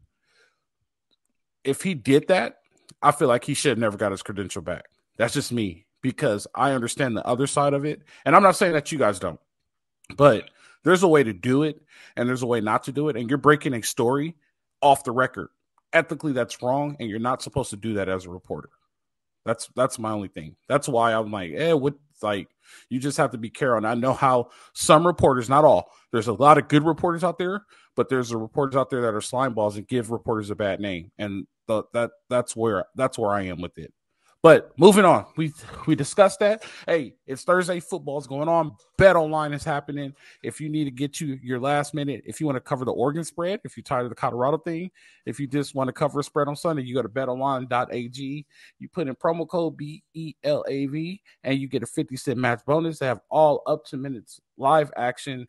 if 1.64 1.82
he 1.82 1.94
did 1.94 2.28
that, 2.28 2.58
I 3.04 3.12
feel 3.12 3.28
like 3.28 3.44
he 3.44 3.54
should 3.54 3.70
have 3.70 3.78
never 3.78 3.98
got 3.98 4.12
his 4.12 4.24
credential 4.24 4.62
back. 4.62 4.86
That's 5.18 5.34
just 5.34 5.52
me 5.52 5.86
because 6.02 6.48
I 6.56 6.72
understand 6.72 7.16
the 7.16 7.26
other 7.28 7.48
side 7.48 7.74
of 7.74 7.86
it. 7.86 8.02
And 8.26 8.36
I'm 8.36 8.44
not 8.44 8.56
saying 8.56 8.74
that 8.74 8.92
you 8.92 8.98
guys 8.98 9.20
don't, 9.20 9.40
but 10.16 10.50
there's 10.84 11.04
a 11.04 11.08
way 11.08 11.24
to 11.24 11.34
do 11.34 11.64
it 11.64 11.82
and 12.16 12.28
there's 12.28 12.42
a 12.42 12.48
way 12.48 12.62
not 12.62 12.84
to 12.86 12.92
do 12.92 13.10
it. 13.10 13.18
And 13.18 13.30
you're 13.30 13.38
breaking 13.38 13.74
a 13.74 13.82
story 13.84 14.36
off 14.82 15.04
the 15.04 15.12
record. 15.12 15.50
Ethically, 15.92 16.32
that's 16.32 16.62
wrong. 16.62 16.96
And 17.00 17.10
you're 17.10 17.20
not 17.20 17.42
supposed 17.42 17.70
to 17.72 17.78
do 17.78 17.96
that 17.96 18.10
as 18.10 18.26
a 18.26 18.30
reporter. 18.30 18.70
That's 19.46 19.70
that's 19.76 20.00
my 20.00 20.12
only 20.12 20.30
thing. 20.30 20.56
That's 20.70 20.88
why 20.88 21.14
I'm 21.14 21.32
like, 21.32 21.52
eh, 21.54 21.74
what 21.74 21.96
like 22.22 22.48
you 22.90 23.00
just 23.00 23.18
have 23.18 23.32
to 23.32 23.38
be 23.38 23.50
careful. 23.50 23.78
And 23.78 23.88
I 23.88 23.94
know 23.94 24.14
how 24.14 24.50
some 24.72 25.06
reporters, 25.06 25.50
not 25.50 25.66
all, 25.66 25.92
there's 26.12 26.28
a 26.28 26.34
lot 26.34 26.58
of 26.58 26.70
good 26.70 26.86
reporters 26.86 27.24
out 27.24 27.38
there, 27.38 27.64
but 27.96 28.10
there's 28.10 28.32
a 28.32 28.38
reporters 28.38 28.76
out 28.76 28.90
there 28.90 29.02
that 29.02 29.14
are 29.14 29.22
slime 29.22 29.54
balls 29.54 29.78
and 29.78 29.88
give 29.88 30.12
reporters 30.12 30.50
a 30.50 30.56
bad 30.56 30.80
name. 30.80 31.12
And 31.18 31.48
the, 31.68 31.84
that 31.94 32.12
that's 32.30 32.56
where 32.56 32.86
that's 32.96 33.18
where 33.18 33.32
I 33.32 33.44
am 33.44 33.62
with 33.62 33.78
it. 33.78 33.94
But 34.44 34.78
moving 34.78 35.06
on, 35.06 35.26
we 35.38 35.54
we 35.86 35.96
discussed 35.96 36.42
that. 36.42 36.66
Hey, 36.86 37.14
it's 37.26 37.44
Thursday. 37.44 37.80
Football's 37.80 38.28
going 38.28 38.50
on. 38.50 38.76
Bet 38.98 39.16
online 39.16 39.54
is 39.54 39.64
happening. 39.64 40.14
If 40.44 40.60
you 40.60 40.68
need 40.68 40.84
to 40.84 40.92
get 40.92 41.22
you 41.22 41.40
your 41.42 41.62
last 41.62 41.94
minute, 41.94 42.24
if 42.26 42.42
you 42.42 42.46
want 42.46 42.58
to 42.58 42.62
cover 42.62 42.84
the 42.84 42.92
Oregon 42.92 43.24
spread, 43.24 43.62
if 43.64 43.78
you're 43.78 43.86
tired 43.86 44.04
of 44.04 44.10
the 44.10 44.16
Colorado 44.16 44.58
thing, 44.58 44.92
if 45.26 45.40
you 45.40 45.48
just 45.48 45.76
want 45.76 45.88
to 45.88 45.94
cover 45.94 46.20
a 46.20 46.24
spread 46.24 46.50
on 46.50 46.58
Sunday, 46.58 46.84
you 46.84 46.94
go 46.94 47.02
to 47.02 47.08
betonline.ag. 47.08 48.46
You 48.80 48.90
put 48.90 49.08
in 49.08 49.16
promo 49.16 49.48
code 49.48 49.78
B 49.78 50.04
E 50.14 50.34
L 50.44 50.66
A 50.68 50.88
V, 50.88 51.22
and 51.46 51.58
you 51.58 51.70
get 51.70 51.84
a 51.84 51.88
50 51.88 52.18
cent 52.18 52.38
match 52.38 52.60
bonus. 52.66 53.00
They 53.00 53.06
have 53.06 53.22
all 53.32 53.64
up 53.66 53.86
to 53.86 53.98
minutes 53.98 54.42
live 54.58 54.92
action 54.98 55.48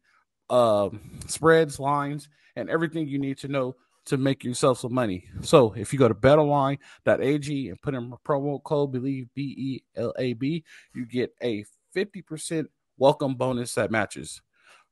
uh, 0.50 0.90
spreads, 1.26 1.78
lines, 1.78 2.28
and 2.56 2.70
everything 2.70 3.08
you 3.08 3.18
need 3.18 3.38
to 3.38 3.48
know 3.48 3.76
to 4.06 4.16
make 4.16 4.44
yourself 4.44 4.80
some 4.80 4.92
money. 4.92 5.24
So 5.42 5.72
if 5.76 5.92
you 5.92 5.98
go 5.98 6.08
to 6.08 6.14
betonline.ag 6.14 7.68
and 7.68 7.82
put 7.82 7.94
in 7.94 8.12
a 8.12 8.28
promo 8.28 8.62
code 8.62 8.92
believe 8.92 9.28
B 9.34 9.54
E 9.56 9.82
L 9.96 10.12
A 10.18 10.34
B, 10.34 10.64
you 10.94 11.06
get 11.06 11.34
a 11.42 11.64
50% 11.94 12.66
welcome 12.98 13.34
bonus 13.34 13.74
that 13.74 13.90
matches. 13.90 14.42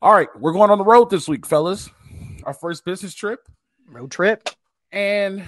All 0.00 0.12
right, 0.12 0.28
we're 0.38 0.52
going 0.52 0.70
on 0.70 0.78
the 0.78 0.84
road 0.84 1.10
this 1.10 1.28
week, 1.28 1.46
fellas. 1.46 1.90
Our 2.44 2.54
first 2.54 2.84
business 2.84 3.14
trip. 3.14 3.48
Road 3.86 4.10
trip. 4.10 4.48
And 4.90 5.44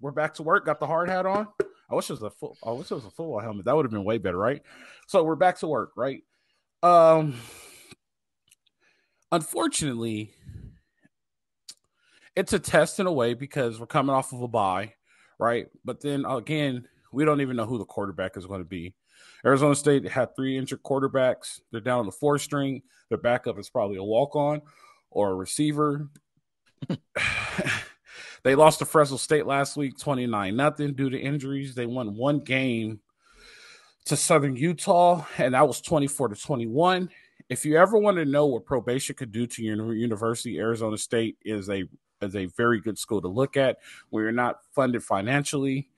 we're 0.00 0.10
back 0.10 0.34
to 0.34 0.42
work. 0.42 0.66
Got 0.66 0.80
the 0.80 0.86
hard 0.86 1.08
hat 1.08 1.26
on. 1.26 1.48
I 1.90 1.94
wish 1.94 2.10
it 2.10 2.14
was 2.14 2.22
a 2.22 2.30
full 2.30 2.56
I 2.64 2.70
wish 2.72 2.90
it 2.90 2.94
was 2.94 3.04
a 3.04 3.10
football 3.10 3.40
helmet. 3.40 3.66
That 3.66 3.76
would 3.76 3.84
have 3.84 3.92
been 3.92 4.04
way 4.04 4.18
better, 4.18 4.36
right? 4.36 4.62
So 5.06 5.22
we're 5.22 5.36
back 5.36 5.58
to 5.58 5.66
work, 5.66 5.92
right? 5.96 6.22
Um 6.82 7.34
unfortunately, 9.34 10.32
it's 12.36 12.52
a 12.52 12.58
test 12.58 13.00
in 13.00 13.06
a 13.06 13.12
way 13.12 13.34
because 13.34 13.80
we're 13.80 13.86
coming 13.86 14.14
off 14.14 14.32
of 14.32 14.42
a 14.42 14.48
bye, 14.48 14.94
right? 15.38 15.66
But 15.84 16.00
then 16.00 16.24
again, 16.24 16.86
we 17.12 17.24
don't 17.24 17.40
even 17.40 17.56
know 17.56 17.66
who 17.66 17.78
the 17.78 17.84
quarterback 17.84 18.36
is 18.36 18.46
going 18.46 18.60
to 18.60 18.68
be. 18.68 18.94
Arizona 19.44 19.74
State 19.74 20.08
had 20.08 20.34
three 20.34 20.56
injured 20.56 20.82
quarterbacks. 20.82 21.60
They're 21.70 21.80
down 21.80 22.00
on 22.00 22.06
the 22.06 22.12
four 22.12 22.38
string. 22.38 22.82
Their 23.08 23.18
backup 23.18 23.58
is 23.58 23.70
probably 23.70 23.98
a 23.98 24.04
walk 24.04 24.36
on 24.36 24.62
or 25.10 25.30
a 25.30 25.34
receiver. 25.34 26.08
they 28.42 28.54
lost 28.54 28.78
to 28.78 28.84
Fresno 28.84 29.16
State 29.16 29.46
last 29.46 29.76
week, 29.76 29.98
29 29.98 30.56
nothing 30.56 30.94
due 30.94 31.10
to 31.10 31.18
injuries. 31.18 31.74
They 31.74 31.86
won 31.86 32.16
one 32.16 32.40
game 32.40 33.00
to 34.06 34.16
Southern 34.16 34.56
Utah, 34.56 35.24
and 35.38 35.54
that 35.54 35.66
was 35.66 35.80
24 35.80 36.28
to 36.28 36.36
21. 36.36 37.10
If 37.48 37.64
you 37.64 37.76
ever 37.76 37.98
want 37.98 38.16
to 38.16 38.24
know 38.24 38.46
what 38.46 38.64
probation 38.64 39.16
could 39.16 39.32
do 39.32 39.46
to 39.46 39.62
your 39.62 39.94
university, 39.94 40.58
Arizona 40.58 40.96
State 40.96 41.36
is 41.44 41.68
a 41.68 41.84
as 42.22 42.34
a 42.36 42.46
very 42.46 42.80
good 42.80 42.98
school 42.98 43.20
to 43.20 43.28
look 43.28 43.56
at. 43.56 43.78
We're 44.10 44.32
not 44.32 44.60
funded 44.74 45.02
financially. 45.02 45.90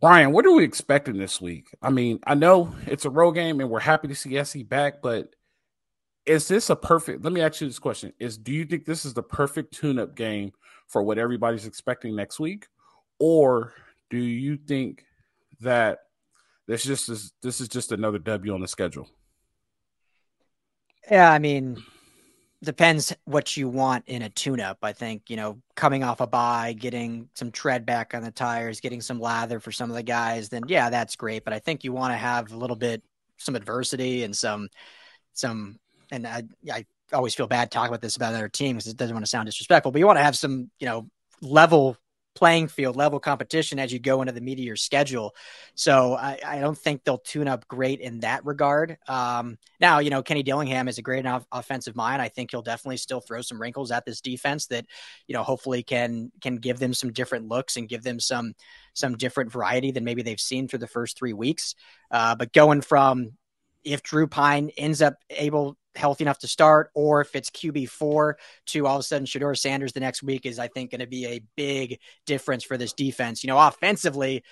Brian, 0.00 0.32
what 0.32 0.46
are 0.46 0.52
we 0.52 0.64
expecting 0.64 1.16
this 1.16 1.40
week? 1.40 1.74
I 1.82 1.90
mean, 1.90 2.20
I 2.26 2.34
know 2.34 2.74
it's 2.86 3.04
a 3.04 3.10
road 3.10 3.32
game 3.32 3.60
and 3.60 3.68
we're 3.68 3.80
happy 3.80 4.08
to 4.08 4.14
see 4.14 4.42
SC 4.42 4.66
back, 4.66 5.02
but 5.02 5.34
is 6.24 6.48
this 6.48 6.70
a 6.70 6.76
perfect? 6.76 7.24
Let 7.24 7.32
me 7.32 7.40
ask 7.40 7.60
you 7.60 7.66
this 7.66 7.78
question: 7.78 8.12
Is 8.18 8.38
do 8.38 8.52
you 8.52 8.64
think 8.64 8.84
this 8.84 9.04
is 9.04 9.14
the 9.14 9.22
perfect 9.22 9.74
tune-up 9.74 10.14
game 10.14 10.52
for 10.86 11.02
what 11.02 11.18
everybody's 11.18 11.66
expecting 11.66 12.14
next 12.14 12.38
week, 12.38 12.68
or 13.18 13.74
do 14.10 14.18
you 14.18 14.56
think 14.56 15.04
that 15.60 15.98
this 16.68 16.84
just 16.84 17.08
is 17.08 17.32
this 17.42 17.60
is 17.60 17.68
just 17.68 17.92
another 17.92 18.18
W 18.18 18.54
on 18.54 18.60
the 18.60 18.68
schedule? 18.68 19.08
Yeah, 21.10 21.30
I 21.30 21.38
mean, 21.38 21.82
depends 22.62 23.14
what 23.24 23.56
you 23.56 23.68
want 23.68 24.04
in 24.08 24.22
a 24.22 24.30
tune-up. 24.30 24.78
I 24.82 24.92
think 24.92 25.30
you 25.30 25.36
know, 25.36 25.60
coming 25.74 26.04
off 26.04 26.20
a 26.20 26.26
bye, 26.26 26.74
getting 26.74 27.28
some 27.34 27.50
tread 27.52 27.86
back 27.86 28.14
on 28.14 28.22
the 28.22 28.30
tires, 28.30 28.80
getting 28.80 29.00
some 29.00 29.20
lather 29.20 29.60
for 29.60 29.72
some 29.72 29.90
of 29.90 29.96
the 29.96 30.02
guys, 30.02 30.48
then 30.48 30.64
yeah, 30.68 30.90
that's 30.90 31.16
great. 31.16 31.44
But 31.44 31.54
I 31.54 31.58
think 31.58 31.84
you 31.84 31.92
want 31.92 32.12
to 32.12 32.18
have 32.18 32.52
a 32.52 32.56
little 32.56 32.76
bit 32.76 33.02
some 33.38 33.56
adversity 33.56 34.24
and 34.24 34.36
some 34.36 34.68
some. 35.34 35.78
And 36.10 36.26
I 36.26 36.44
I 36.72 36.86
always 37.12 37.34
feel 37.34 37.46
bad 37.46 37.70
talking 37.70 37.88
about 37.90 38.02
this 38.02 38.16
about 38.16 38.34
other 38.34 38.48
teams. 38.48 38.86
It 38.86 38.96
doesn't 38.96 39.14
want 39.14 39.24
to 39.26 39.30
sound 39.30 39.46
disrespectful, 39.46 39.92
but 39.92 39.98
you 39.98 40.06
want 40.06 40.18
to 40.18 40.24
have 40.24 40.36
some 40.36 40.70
you 40.78 40.86
know 40.86 41.08
level 41.40 41.96
playing 42.34 42.68
field 42.68 42.96
level 42.96 43.20
competition 43.20 43.78
as 43.78 43.92
you 43.92 43.98
go 43.98 44.22
into 44.22 44.32
the 44.32 44.40
your 44.52 44.76
schedule. 44.76 45.34
So 45.74 46.14
I, 46.14 46.38
I 46.44 46.60
don't 46.60 46.76
think 46.76 47.04
they'll 47.04 47.18
tune 47.18 47.48
up 47.48 47.66
great 47.68 48.00
in 48.00 48.20
that 48.20 48.44
regard. 48.44 48.98
Um, 49.08 49.58
now, 49.80 49.98
you 49.98 50.10
know, 50.10 50.22
Kenny 50.22 50.42
Dillingham 50.42 50.88
is 50.88 50.98
a 50.98 51.02
great 51.02 51.26
off- 51.26 51.46
offensive 51.52 51.96
mind. 51.96 52.20
I 52.20 52.28
think 52.28 52.50
he'll 52.50 52.62
definitely 52.62 52.96
still 52.96 53.20
throw 53.20 53.42
some 53.42 53.60
wrinkles 53.60 53.90
at 53.90 54.04
this 54.04 54.20
defense 54.20 54.66
that, 54.66 54.86
you 55.26 55.34
know, 55.34 55.42
hopefully 55.42 55.82
can 55.82 56.32
can 56.40 56.56
give 56.56 56.78
them 56.78 56.94
some 56.94 57.12
different 57.12 57.48
looks 57.48 57.76
and 57.76 57.88
give 57.88 58.02
them 58.02 58.20
some 58.20 58.54
some 58.94 59.16
different 59.16 59.50
variety 59.50 59.90
than 59.90 60.04
maybe 60.04 60.22
they've 60.22 60.40
seen 60.40 60.68
through 60.68 60.78
the 60.80 60.86
first 60.86 61.16
three 61.16 61.32
weeks. 61.32 61.74
Uh, 62.10 62.34
but 62.34 62.52
going 62.52 62.80
from 62.80 63.32
if 63.84 64.02
Drew 64.02 64.26
Pyne 64.26 64.70
ends 64.76 65.02
up 65.02 65.16
able 65.30 65.76
healthy 65.94 66.24
enough 66.24 66.38
to 66.38 66.48
start, 66.48 66.90
or 66.94 67.20
if 67.20 67.34
it's 67.34 67.50
QB 67.50 67.88
four 67.88 68.38
to 68.66 68.86
all 68.86 68.96
of 68.96 69.00
a 69.00 69.02
sudden 69.02 69.26
Shedeur 69.26 69.56
Sanders 69.58 69.92
the 69.92 70.00
next 70.00 70.22
week 70.22 70.46
is, 70.46 70.58
I 70.58 70.68
think, 70.68 70.90
going 70.90 71.00
to 71.00 71.06
be 71.06 71.26
a 71.26 71.42
big 71.56 71.98
difference 72.26 72.64
for 72.64 72.76
this 72.76 72.92
defense. 72.92 73.44
You 73.44 73.48
know, 73.48 73.58
offensively, 73.58 74.42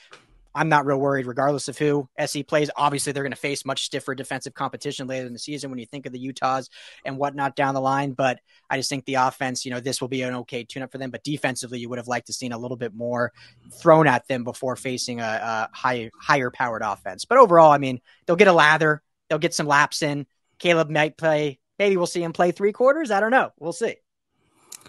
I'm 0.55 0.69
not 0.69 0.85
real 0.85 0.99
worried, 0.99 1.27
regardless 1.27 1.69
of 1.69 1.79
who 1.79 2.09
SC 2.25 2.47
plays. 2.47 2.71
Obviously, 2.77 3.13
they're 3.13 3.23
going 3.23 3.31
to 3.31 3.37
face 3.37 3.65
much 3.65 3.85
stiffer 3.85 4.15
defensive 4.15 4.53
competition 4.53 5.07
later 5.07 5.27
in 5.27 5.33
the 5.33 5.39
season 5.39 5.71
when 5.71 5.79
you 5.79 5.87
think 5.87 6.07
of 6.07 6.13
the 6.13 6.19
Utahs 6.19 6.69
and 7.05 7.17
whatnot 7.19 7.55
down 7.55 7.75
the 7.75 7.81
line. 7.81 8.13
But 8.13 8.41
I 8.69 8.77
just 8.77 8.91
think 8.91 9.05
the 9.05 9.15
offense, 9.15 9.65
you 9.65 9.71
know, 9.71 9.81
this 9.81 10.01
will 10.01 10.09
be 10.09 10.23
an 10.23 10.35
okay 10.35 10.65
tune 10.65 10.83
up 10.83 10.91
for 10.91 10.99
them. 10.99 11.11
But 11.11 11.23
defensively, 11.23 11.79
you 11.79 11.89
would 11.89 11.99
have 11.99 12.09
liked 12.09 12.27
to 12.27 12.33
seen 12.33 12.53
a 12.53 12.59
little 12.59 12.77
bit 12.77 12.95
more 12.95 13.33
thrown 13.73 14.09
at 14.09 14.27
them 14.27 14.43
before 14.43 14.75
facing 14.75 15.21
a, 15.21 15.25
a 15.25 15.69
high, 15.73 16.11
higher 16.21 16.51
powered 16.51 16.83
offense. 16.83 17.25
But 17.25 17.39
overall, 17.39 17.71
I 17.71 17.79
mean, 17.79 18.01
they'll 18.27 18.37
get 18.37 18.49
a 18.49 18.53
lather, 18.53 19.03
they'll 19.31 19.39
get 19.39 19.55
some 19.55 19.67
laps 19.67 20.03
in. 20.03 20.27
Caleb 20.59 20.91
might 20.91 21.17
play. 21.17 21.59
Maybe 21.79 21.97
we'll 21.97 22.07
see 22.07 22.23
him 22.23 22.35
play 22.35 22.51
three 22.51 22.73
quarters. 22.73 23.11
I 23.11 23.21
don't 23.21 23.31
know. 23.31 23.53
We'll 23.59 23.73
see. 23.73 23.95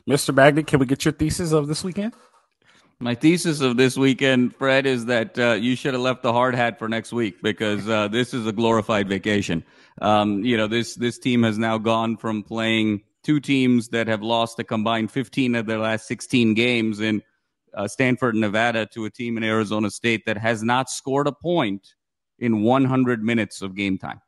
Mr. 0.10 0.36
Magnet, 0.36 0.68
can 0.68 0.80
we 0.80 0.86
get 0.86 1.06
your 1.06 1.14
thesis 1.14 1.54
of 1.54 1.68
this 1.68 1.84
weekend? 1.84 2.14
My 3.00 3.16
thesis 3.16 3.62
of 3.62 3.78
this 3.78 3.98
weekend, 3.98 4.56
Fred, 4.56 4.86
is 4.86 5.06
that 5.06 5.40
uh, 5.40 5.54
you 5.54 5.76
should 5.76 5.94
have 5.94 6.04
left 6.04 6.22
the 6.22 6.34
hard 6.34 6.54
hat 6.54 6.78
for 6.78 6.90
next 6.90 7.14
week 7.14 7.42
because 7.42 7.88
uh, 7.88 8.08
this 8.10 8.34
is 8.34 8.46
a 8.46 8.52
glorified 8.52 9.08
vacation. 9.08 9.64
Um, 10.02 10.44
you 10.44 10.58
know, 10.58 10.68
this 10.68 10.96
this 10.96 11.18
team 11.18 11.44
has 11.44 11.58
now 11.58 11.78
gone 11.78 12.18
from 12.18 12.44
playing 12.44 13.02
two 13.24 13.40
teams 13.40 13.88
that 13.90 14.08
have 14.08 14.22
lost 14.22 14.60
a 14.60 14.64
combined 14.64 15.10
15 15.12 15.56
of 15.56 15.66
their 15.66 15.80
last 15.80 16.08
16 16.08 16.54
games 16.54 17.00
in 17.00 17.24
uh, 17.74 17.88
Stanford, 17.88 18.36
Nevada, 18.36 18.86
to 18.88 19.06
a 19.06 19.10
team 19.10 19.38
in 19.38 19.44
Arizona 19.44 19.90
State 19.90 20.26
that 20.26 20.38
has 20.38 20.62
not 20.62 20.90
scored 20.90 21.28
a 21.28 21.32
point 21.32 21.96
in 22.38 22.64
100 22.64 23.24
minutes 23.24 23.62
of 23.62 23.76
game 23.76 23.98
time. 23.98 24.22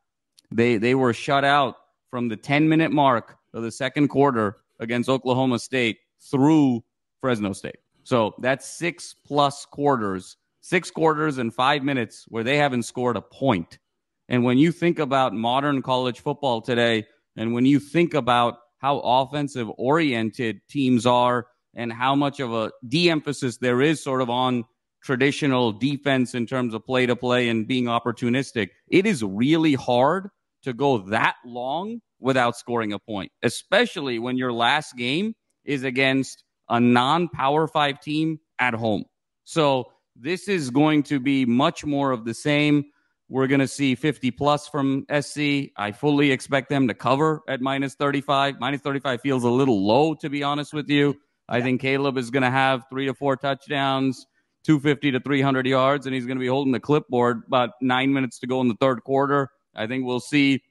They 0.53 0.77
they 0.77 0.93
were 0.93 1.13
shut 1.13 1.43
out 1.43 1.77
from 2.09 2.29
the 2.29 2.37
10 2.37 2.69
minute 2.69 2.91
mark 2.91 3.37
of 3.53 3.63
the 3.63 3.71
second 3.71 4.09
quarter 4.09 4.57
against 4.79 5.09
Oklahoma 5.09 5.57
State 5.57 5.97
through 6.29 6.83
Fresno 7.21 7.53
State. 7.53 7.77
So 8.03 8.35
that's 8.39 8.67
six 8.67 9.15
plus 9.25 9.65
quarters, 9.65 10.37
six 10.61 10.91
quarters 10.91 11.39
and 11.39 11.53
five 11.53 11.83
minutes 11.83 12.25
where 12.27 12.43
they 12.43 12.57
haven't 12.57 12.83
scored 12.83 13.17
a 13.17 13.21
point. 13.21 13.79
And 14.29 14.43
when 14.43 14.57
you 14.57 14.71
think 14.71 14.99
about 14.99 15.33
modern 15.33 15.81
college 15.81 16.19
football 16.19 16.61
today, 16.61 17.05
and 17.35 17.53
when 17.53 17.65
you 17.65 17.79
think 17.79 18.13
about 18.13 18.59
how 18.77 18.99
offensive 18.99 19.69
oriented 19.77 20.61
teams 20.69 21.05
are 21.05 21.47
and 21.73 21.91
how 21.91 22.13
much 22.13 22.39
of 22.39 22.53
a 22.53 22.71
de 22.87 23.09
emphasis 23.09 23.57
there 23.57 23.81
is 23.81 24.03
sort 24.03 24.21
of 24.21 24.29
on 24.29 24.65
traditional 25.03 25.71
defense 25.71 26.35
in 26.35 26.45
terms 26.45 26.73
of 26.73 26.85
play 26.85 27.05
to 27.05 27.15
play 27.15 27.49
and 27.49 27.67
being 27.67 27.85
opportunistic, 27.85 28.69
it 28.89 29.05
is 29.05 29.23
really 29.23 29.73
hard 29.73 30.29
to 30.63 30.73
go 30.73 30.97
that 31.09 31.35
long 31.45 32.01
without 32.19 32.55
scoring 32.55 32.93
a 32.93 32.99
point, 32.99 33.31
especially 33.43 34.19
when 34.19 34.37
your 34.37 34.53
last 34.53 34.95
game 34.95 35.33
is 35.65 35.83
against 35.83 36.43
a 36.69 36.79
non 36.79 37.29
power 37.29 37.67
five 37.67 37.99
team 37.99 38.39
at 38.59 38.73
home. 38.73 39.03
So 39.43 39.91
this 40.15 40.47
is 40.47 40.69
going 40.69 41.03
to 41.03 41.19
be 41.19 41.45
much 41.45 41.85
more 41.85 42.11
of 42.11 42.25
the 42.25 42.33
same. 42.33 42.85
We're 43.29 43.47
going 43.47 43.61
to 43.61 43.67
see 43.67 43.95
50 43.95 44.31
plus 44.31 44.67
from 44.67 45.05
SC. 45.09 45.71
I 45.77 45.91
fully 45.91 46.31
expect 46.31 46.69
them 46.69 46.87
to 46.87 46.93
cover 46.93 47.41
at 47.47 47.61
minus 47.61 47.95
35. 47.95 48.59
Minus 48.59 48.81
35 48.81 49.21
feels 49.21 49.43
a 49.43 49.49
little 49.49 49.85
low, 49.85 50.13
to 50.15 50.29
be 50.29 50.43
honest 50.43 50.73
with 50.73 50.89
you. 50.89 51.15
I 51.49 51.61
think 51.61 51.81
Caleb 51.81 52.17
is 52.17 52.29
going 52.29 52.43
to 52.43 52.51
have 52.51 52.85
three 52.89 53.05
to 53.07 53.13
four 53.13 53.35
touchdowns, 53.35 54.27
250 54.65 55.11
to 55.11 55.19
300 55.19 55.65
yards, 55.65 56.05
and 56.05 56.13
he's 56.13 56.25
going 56.25 56.37
to 56.37 56.41
be 56.41 56.47
holding 56.47 56.71
the 56.71 56.79
clipboard 56.79 57.43
about 57.47 57.71
nine 57.81 58.13
minutes 58.13 58.39
to 58.39 58.47
go 58.47 58.61
in 58.61 58.67
the 58.67 58.77
third 58.79 59.03
quarter. 59.03 59.49
I 59.75 59.87
think 59.87 60.05
we'll 60.05 60.19
see 60.19 60.61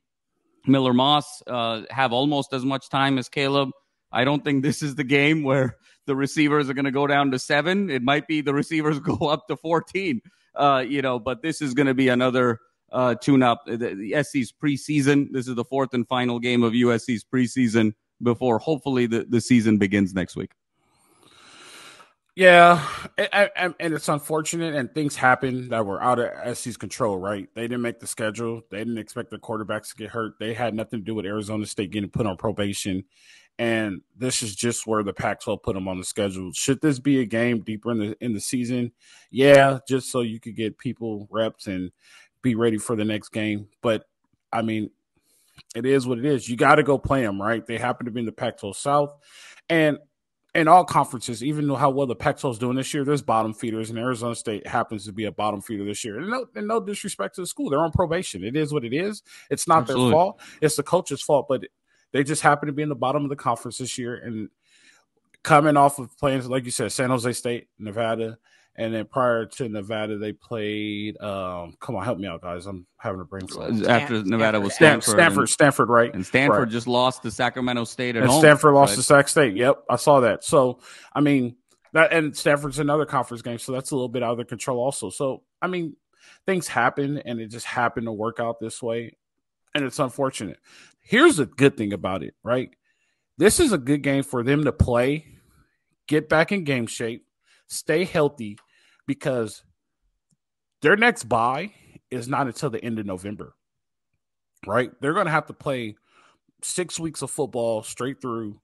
Miller 0.66 0.92
Moss 0.92 1.42
uh, 1.46 1.82
have 1.90 2.12
almost 2.12 2.52
as 2.52 2.64
much 2.64 2.88
time 2.88 3.18
as 3.18 3.28
Caleb. 3.28 3.70
I 4.10 4.24
don't 4.24 4.44
think 4.44 4.62
this 4.62 4.82
is 4.82 4.94
the 4.94 5.04
game 5.04 5.42
where 5.42 5.76
the 6.06 6.16
receivers 6.16 6.68
are 6.68 6.74
going 6.74 6.84
to 6.84 6.90
go 6.90 7.06
down 7.06 7.30
to 7.32 7.38
seven. 7.38 7.90
It 7.90 8.02
might 8.02 8.26
be 8.26 8.40
the 8.40 8.54
receivers 8.54 8.98
go 9.00 9.28
up 9.28 9.48
to 9.48 9.56
14, 9.56 10.20
uh, 10.54 10.84
you 10.86 11.02
know, 11.02 11.18
but 11.18 11.42
this 11.42 11.62
is 11.62 11.74
going 11.74 11.86
to 11.86 11.94
be 11.94 12.08
another 12.08 12.58
uh, 12.92 13.14
tune 13.14 13.42
up. 13.42 13.62
The, 13.66 13.76
the 13.76 14.22
SC's 14.22 14.52
preseason. 14.52 15.32
This 15.32 15.48
is 15.48 15.54
the 15.54 15.64
fourth 15.64 15.94
and 15.94 16.06
final 16.06 16.38
game 16.38 16.62
of 16.62 16.72
USC's 16.72 17.24
preseason 17.24 17.94
before 18.22 18.58
hopefully 18.58 19.06
the, 19.06 19.26
the 19.28 19.40
season 19.40 19.78
begins 19.78 20.14
next 20.14 20.36
week. 20.36 20.52
Yeah, 22.34 22.86
and, 23.18 23.74
and, 23.78 23.92
it's 23.92 24.08
unfortunate, 24.08 24.74
and 24.74 24.92
things 24.94 25.16
happen 25.16 25.68
that 25.68 25.84
were 25.84 26.02
out 26.02 26.18
of 26.18 26.56
SC's 26.56 26.78
control. 26.78 27.18
Right? 27.18 27.46
They 27.54 27.62
didn't 27.62 27.82
make 27.82 28.00
the 28.00 28.06
schedule. 28.06 28.62
They 28.70 28.78
didn't 28.78 28.96
expect 28.96 29.30
the 29.30 29.38
quarterbacks 29.38 29.90
to 29.90 29.96
get 29.96 30.10
hurt. 30.10 30.38
They 30.38 30.54
had 30.54 30.74
nothing 30.74 31.00
to 31.00 31.04
do 31.04 31.14
with 31.14 31.26
Arizona 31.26 31.66
State 31.66 31.90
getting 31.90 32.08
put 32.08 32.26
on 32.26 32.38
probation. 32.38 33.04
And 33.58 34.00
this 34.16 34.42
is 34.42 34.56
just 34.56 34.86
where 34.86 35.02
the 35.02 35.12
Pac-12 35.12 35.62
put 35.62 35.74
them 35.74 35.88
on 35.88 35.98
the 35.98 36.04
schedule. 36.04 36.52
Should 36.54 36.80
this 36.80 36.98
be 36.98 37.20
a 37.20 37.26
game 37.26 37.60
deeper 37.60 37.90
in 37.90 37.98
the 37.98 38.16
in 38.24 38.32
the 38.32 38.40
season? 38.40 38.92
Yeah, 39.30 39.80
just 39.86 40.10
so 40.10 40.22
you 40.22 40.40
could 40.40 40.56
get 40.56 40.78
people 40.78 41.28
reps 41.30 41.66
and 41.66 41.90
be 42.40 42.54
ready 42.54 42.78
for 42.78 42.96
the 42.96 43.04
next 43.04 43.28
game. 43.28 43.68
But 43.82 44.06
I 44.50 44.62
mean, 44.62 44.90
it 45.76 45.84
is 45.84 46.06
what 46.06 46.18
it 46.18 46.24
is. 46.24 46.48
You 46.48 46.56
got 46.56 46.76
to 46.76 46.82
go 46.82 46.96
play 46.96 47.20
them, 47.20 47.40
right? 47.40 47.66
They 47.66 47.76
happen 47.76 48.06
to 48.06 48.12
be 48.12 48.20
in 48.20 48.26
the 48.26 48.32
Pac-12 48.32 48.74
South, 48.74 49.14
and 49.68 49.98
in 50.54 50.68
all 50.68 50.84
conferences, 50.84 51.42
even 51.42 51.66
though 51.66 51.76
how 51.76 51.88
well 51.88 52.06
the 52.06 52.14
Pac-12 52.14 52.52
is 52.52 52.58
doing 52.58 52.76
this 52.76 52.92
year, 52.92 53.04
there's 53.04 53.22
bottom 53.22 53.54
feeders, 53.54 53.88
and 53.88 53.98
Arizona 53.98 54.34
State 54.34 54.66
happens 54.66 55.06
to 55.06 55.12
be 55.12 55.24
a 55.24 55.32
bottom 55.32 55.62
feeder 55.62 55.84
this 55.84 56.04
year. 56.04 56.18
And 56.18 56.28
no, 56.28 56.46
and 56.54 56.68
no 56.68 56.78
disrespect 56.78 57.36
to 57.36 57.40
the 57.40 57.46
school, 57.46 57.70
they're 57.70 57.84
on 57.84 57.92
probation. 57.92 58.44
It 58.44 58.54
is 58.54 58.72
what 58.72 58.84
it 58.84 58.92
is. 58.92 59.22
It's 59.50 59.66
not 59.66 59.82
Absolutely. 59.82 60.06
their 60.06 60.12
fault. 60.12 60.40
It's 60.60 60.76
the 60.76 60.82
coach's 60.82 61.22
fault, 61.22 61.46
but 61.48 61.62
they 62.12 62.22
just 62.22 62.42
happen 62.42 62.66
to 62.66 62.72
be 62.72 62.82
in 62.82 62.90
the 62.90 62.94
bottom 62.94 63.24
of 63.24 63.30
the 63.30 63.36
conference 63.36 63.78
this 63.78 63.96
year. 63.96 64.16
And 64.16 64.50
coming 65.42 65.78
off 65.78 65.98
of 65.98 66.16
playing, 66.18 66.46
like 66.48 66.66
you 66.66 66.70
said, 66.70 66.92
San 66.92 67.08
Jose 67.08 67.32
State, 67.32 67.68
Nevada, 67.78 68.36
and 68.74 68.94
then 68.94 69.04
prior 69.04 69.46
to 69.46 69.68
Nevada, 69.68 70.16
they 70.16 70.32
played. 70.32 71.20
Um, 71.20 71.76
come 71.78 71.94
on, 71.96 72.04
help 72.04 72.18
me 72.18 72.26
out, 72.26 72.40
guys. 72.40 72.66
I'm 72.66 72.86
having 72.96 73.20
a 73.20 73.24
brain 73.24 73.46
fart. 73.46 73.72
After 73.86 74.22
Nevada 74.22 74.60
was 74.60 74.74
Stanford, 74.74 75.14
Stanford, 75.14 75.40
and, 75.40 75.48
Stanford, 75.50 75.88
right? 75.90 76.14
And 76.14 76.24
Stanford 76.24 76.58
right. 76.58 76.68
just 76.68 76.86
lost 76.86 77.22
to 77.22 77.30
Sacramento 77.30 77.84
State 77.84 78.16
at 78.16 78.22
and 78.22 78.30
home. 78.30 78.40
Stanford 78.40 78.74
lost 78.74 78.92
right? 78.92 78.96
to 78.96 79.02
Sac 79.02 79.28
State. 79.28 79.56
Yep, 79.56 79.84
I 79.90 79.96
saw 79.96 80.20
that. 80.20 80.42
So, 80.42 80.80
I 81.12 81.20
mean, 81.20 81.56
that 81.92 82.12
and 82.12 82.34
Stanford's 82.34 82.78
another 82.78 83.04
conference 83.04 83.42
game, 83.42 83.58
so 83.58 83.72
that's 83.72 83.90
a 83.90 83.94
little 83.94 84.08
bit 84.08 84.22
out 84.22 84.32
of 84.32 84.36
their 84.38 84.46
control, 84.46 84.78
also. 84.78 85.10
So, 85.10 85.42
I 85.60 85.66
mean, 85.66 85.96
things 86.46 86.66
happen, 86.66 87.18
and 87.18 87.40
it 87.40 87.48
just 87.48 87.66
happened 87.66 88.06
to 88.06 88.12
work 88.12 88.40
out 88.40 88.58
this 88.58 88.82
way, 88.82 89.16
and 89.74 89.84
it's 89.84 89.98
unfortunate. 89.98 90.58
Here's 91.02 91.36
the 91.36 91.46
good 91.46 91.76
thing 91.76 91.92
about 91.92 92.22
it, 92.22 92.34
right? 92.42 92.70
This 93.36 93.60
is 93.60 93.72
a 93.72 93.78
good 93.78 94.02
game 94.02 94.22
for 94.22 94.42
them 94.42 94.64
to 94.64 94.72
play, 94.72 95.26
get 96.06 96.28
back 96.28 96.52
in 96.52 96.64
game 96.64 96.86
shape, 96.86 97.26
stay 97.66 98.04
healthy, 98.04 98.58
because 99.06 99.62
their 100.82 100.96
next 100.96 101.24
bye 101.24 101.72
is 102.10 102.28
not 102.28 102.46
until 102.46 102.70
the 102.70 102.84
end 102.84 102.98
of 102.98 103.06
November, 103.06 103.54
right? 104.66 104.90
They're 105.00 105.14
going 105.14 105.26
to 105.26 105.32
have 105.32 105.46
to 105.46 105.54
play 105.54 105.96
six 106.62 106.98
weeks 106.98 107.22
of 107.22 107.30
football 107.30 107.82
straight 107.82 108.20
through, 108.20 108.60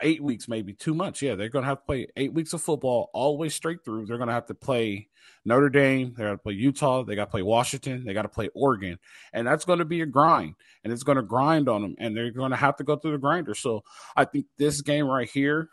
eight 0.00 0.22
weeks, 0.22 0.48
maybe 0.48 0.72
two 0.72 0.94
months. 0.94 1.22
Yeah, 1.22 1.34
they're 1.34 1.48
going 1.48 1.62
to 1.62 1.68
have 1.68 1.78
to 1.78 1.86
play 1.86 2.08
eight 2.16 2.32
weeks 2.32 2.52
of 2.52 2.62
football 2.62 3.10
all 3.14 3.32
the 3.32 3.38
way 3.38 3.48
straight 3.48 3.84
through. 3.84 4.06
They're 4.06 4.18
going 4.18 4.28
to 4.28 4.34
have 4.34 4.46
to 4.46 4.54
play 4.54 5.08
Notre 5.44 5.70
Dame. 5.70 6.14
They 6.16 6.24
got 6.24 6.32
to 6.32 6.38
play 6.38 6.54
Utah. 6.54 7.02
They 7.04 7.14
got 7.14 7.26
to 7.26 7.30
play 7.30 7.42
Washington. 7.42 8.04
They 8.04 8.14
got 8.14 8.22
to 8.22 8.28
play 8.28 8.48
Oregon. 8.54 8.98
And 9.32 9.46
that's 9.46 9.64
going 9.64 9.78
to 9.78 9.84
be 9.84 10.00
a 10.00 10.06
grind. 10.06 10.54
And 10.82 10.92
it's 10.92 11.02
going 11.02 11.16
to 11.16 11.22
grind 11.22 11.68
on 11.68 11.82
them. 11.82 11.94
And 11.98 12.16
they're 12.16 12.30
going 12.30 12.50
to 12.50 12.56
have 12.56 12.76
to 12.76 12.84
go 12.84 12.96
through 12.96 13.12
the 13.12 13.18
grinder. 13.18 13.54
So 13.54 13.82
I 14.16 14.24
think 14.24 14.46
this 14.58 14.80
game 14.80 15.06
right 15.06 15.28
here 15.28 15.68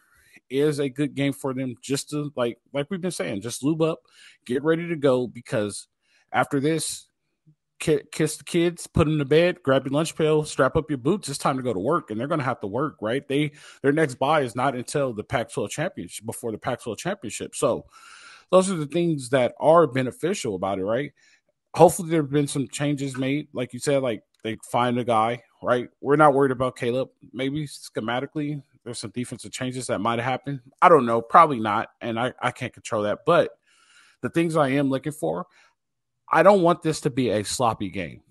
is 0.51 0.79
a 0.79 0.89
good 0.89 1.15
game 1.15 1.33
for 1.33 1.53
them 1.53 1.75
just 1.81 2.09
to 2.09 2.31
like 2.35 2.57
like 2.73 2.87
we've 2.89 3.01
been 3.01 3.11
saying, 3.11 3.41
just 3.41 3.63
lube 3.63 3.81
up, 3.81 3.99
get 4.45 4.63
ready 4.63 4.87
to 4.87 4.95
go 4.95 5.27
because 5.27 5.87
after 6.31 6.59
this, 6.59 7.07
kiss 7.79 8.37
the 8.37 8.43
kids, 8.43 8.87
put 8.87 9.05
them 9.05 9.17
to 9.17 9.25
bed, 9.25 9.63
grab 9.63 9.85
your 9.85 9.93
lunch 9.93 10.15
pail, 10.15 10.43
strap 10.43 10.75
up 10.75 10.89
your 10.89 10.99
boots. 10.99 11.27
It's 11.29 11.37
time 11.37 11.57
to 11.57 11.63
go 11.63 11.73
to 11.73 11.79
work, 11.79 12.11
and 12.11 12.19
they're 12.19 12.27
going 12.27 12.39
to 12.39 12.45
have 12.45 12.61
to 12.61 12.67
work, 12.67 12.97
right? 13.01 13.27
They 13.27 13.51
their 13.81 13.91
next 13.91 14.15
bye 14.15 14.41
is 14.41 14.55
not 14.55 14.75
until 14.75 15.13
the 15.13 15.23
Pac-12 15.23 15.69
championship 15.69 16.25
before 16.25 16.51
the 16.51 16.57
Pac-12 16.57 16.97
championship. 16.97 17.55
So 17.55 17.85
those 18.51 18.69
are 18.69 18.75
the 18.75 18.85
things 18.85 19.29
that 19.29 19.53
are 19.59 19.87
beneficial 19.87 20.55
about 20.55 20.79
it, 20.79 20.83
right? 20.83 21.11
Hopefully, 21.73 22.09
there 22.09 22.21
have 22.21 22.31
been 22.31 22.47
some 22.47 22.67
changes 22.67 23.17
made, 23.17 23.47
like 23.53 23.73
you 23.73 23.79
said, 23.79 24.03
like 24.03 24.23
they 24.43 24.57
find 24.71 24.99
a 24.99 25.03
guy, 25.03 25.41
right? 25.63 25.89
We're 26.01 26.17
not 26.17 26.33
worried 26.33 26.51
about 26.51 26.75
Caleb. 26.75 27.09
Maybe 27.33 27.65
schematically, 27.65 28.61
there's 28.83 28.99
some 28.99 29.11
defensive 29.11 29.51
changes 29.51 29.87
that 29.87 29.99
might 29.99 30.19
have 30.19 30.29
happened. 30.29 30.59
I 30.81 30.89
don't 30.89 31.05
know, 31.05 31.21
probably 31.21 31.59
not, 31.59 31.89
and 32.01 32.19
I, 32.19 32.33
I 32.41 32.51
can't 32.51 32.73
control 32.73 33.03
that. 33.03 33.19
But 33.25 33.51
the 34.21 34.29
things 34.29 34.55
I 34.55 34.69
am 34.69 34.89
looking 34.89 35.11
for, 35.11 35.45
I 36.31 36.43
don't 36.43 36.61
want 36.61 36.81
this 36.81 37.01
to 37.01 37.09
be 37.09 37.29
a 37.29 37.43
sloppy 37.43 37.89
game. 37.89 38.21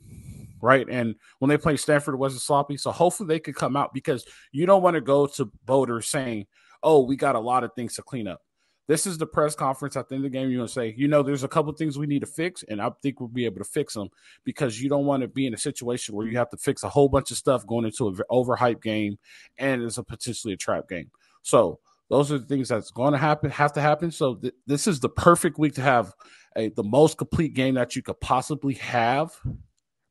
Right. 0.63 0.87
And 0.91 1.15
when 1.39 1.49
they 1.49 1.57
played 1.57 1.81
Stanford, 1.81 2.15
it 2.15 2.19
wasn't 2.19 2.43
sloppy. 2.43 2.77
So 2.77 2.91
hopefully 2.91 3.29
they 3.29 3.41
could 3.41 3.55
come 3.55 3.77
out 3.77 3.95
because 3.95 4.27
you 4.53 4.67
don't 4.67 4.83
want 4.83 4.95
to 4.95 5.01
go 5.01 5.27
to 5.27 5.51
Boulder 5.65 6.03
saying, 6.03 6.47
oh, 6.83 7.03
we 7.05 7.17
got 7.17 7.35
a 7.35 7.41
lot 7.41 7.65
of 7.65 7.71
things 7.75 7.95
to 7.95 8.03
clean 8.03 8.29
up. 8.29 8.43
This 8.91 9.07
is 9.07 9.19
the 9.19 9.27
press 9.27 9.55
conference 9.55 9.97
at 9.97 10.09
the 10.09 10.17
end 10.17 10.25
of 10.25 10.33
the 10.33 10.37
game. 10.37 10.51
You're 10.51 10.59
going 10.59 10.67
to 10.67 10.73
say, 10.73 10.93
you 10.99 11.07
know, 11.07 11.23
there's 11.23 11.45
a 11.45 11.49
couple 11.49 11.73
things 11.75 11.97
we 11.97 12.09
need 12.09 12.23
to 12.23 12.27
fix, 12.27 12.65
and 12.69 12.83
I 12.83 12.91
think 13.01 13.21
we'll 13.21 13.29
be 13.29 13.45
able 13.45 13.59
to 13.59 13.65
fix 13.65 13.95
them 13.95 14.09
because 14.43 14.83
you 14.83 14.89
don't 14.89 15.07
want 15.07 15.21
to 15.23 15.29
be 15.29 15.47
in 15.47 15.55
a 15.55 15.59
situation 15.59 16.13
where 16.13 16.27
you 16.27 16.37
have 16.39 16.51
to 16.51 16.57
fix 16.57 16.83
a 16.83 16.89
whole 16.89 17.09
bunch 17.09 17.31
of 17.31 17.37
stuff 17.37 17.65
going 17.69 17.85
into 17.85 18.09
an 18.09 18.17
overhyped 18.33 18.83
game 18.83 19.17
and 19.59 19.81
it's 19.81 19.99
a 19.99 20.03
potentially 20.03 20.55
a 20.55 20.57
trap 20.57 20.89
game. 20.89 21.09
So 21.43 21.79
those 22.09 22.33
are 22.33 22.39
the 22.39 22.47
things 22.47 22.69
that's 22.69 22.91
going 22.91 23.13
to 23.13 23.19
happen, 23.19 23.49
have 23.53 23.73
to 23.75 23.81
happen. 23.81 24.11
So 24.11 24.35
th- 24.35 24.55
this 24.67 24.89
is 24.89 24.99
the 24.99 25.09
perfect 25.09 25.57
week 25.57 25.75
to 25.75 25.83
have 25.83 26.13
a, 26.57 26.71
the 26.71 26.83
most 26.83 27.17
complete 27.17 27.55
game 27.55 27.77
that 27.77 27.95
you 27.95 28.03
could 28.03 28.21
possibly 28.21 28.75
have, 28.75 29.39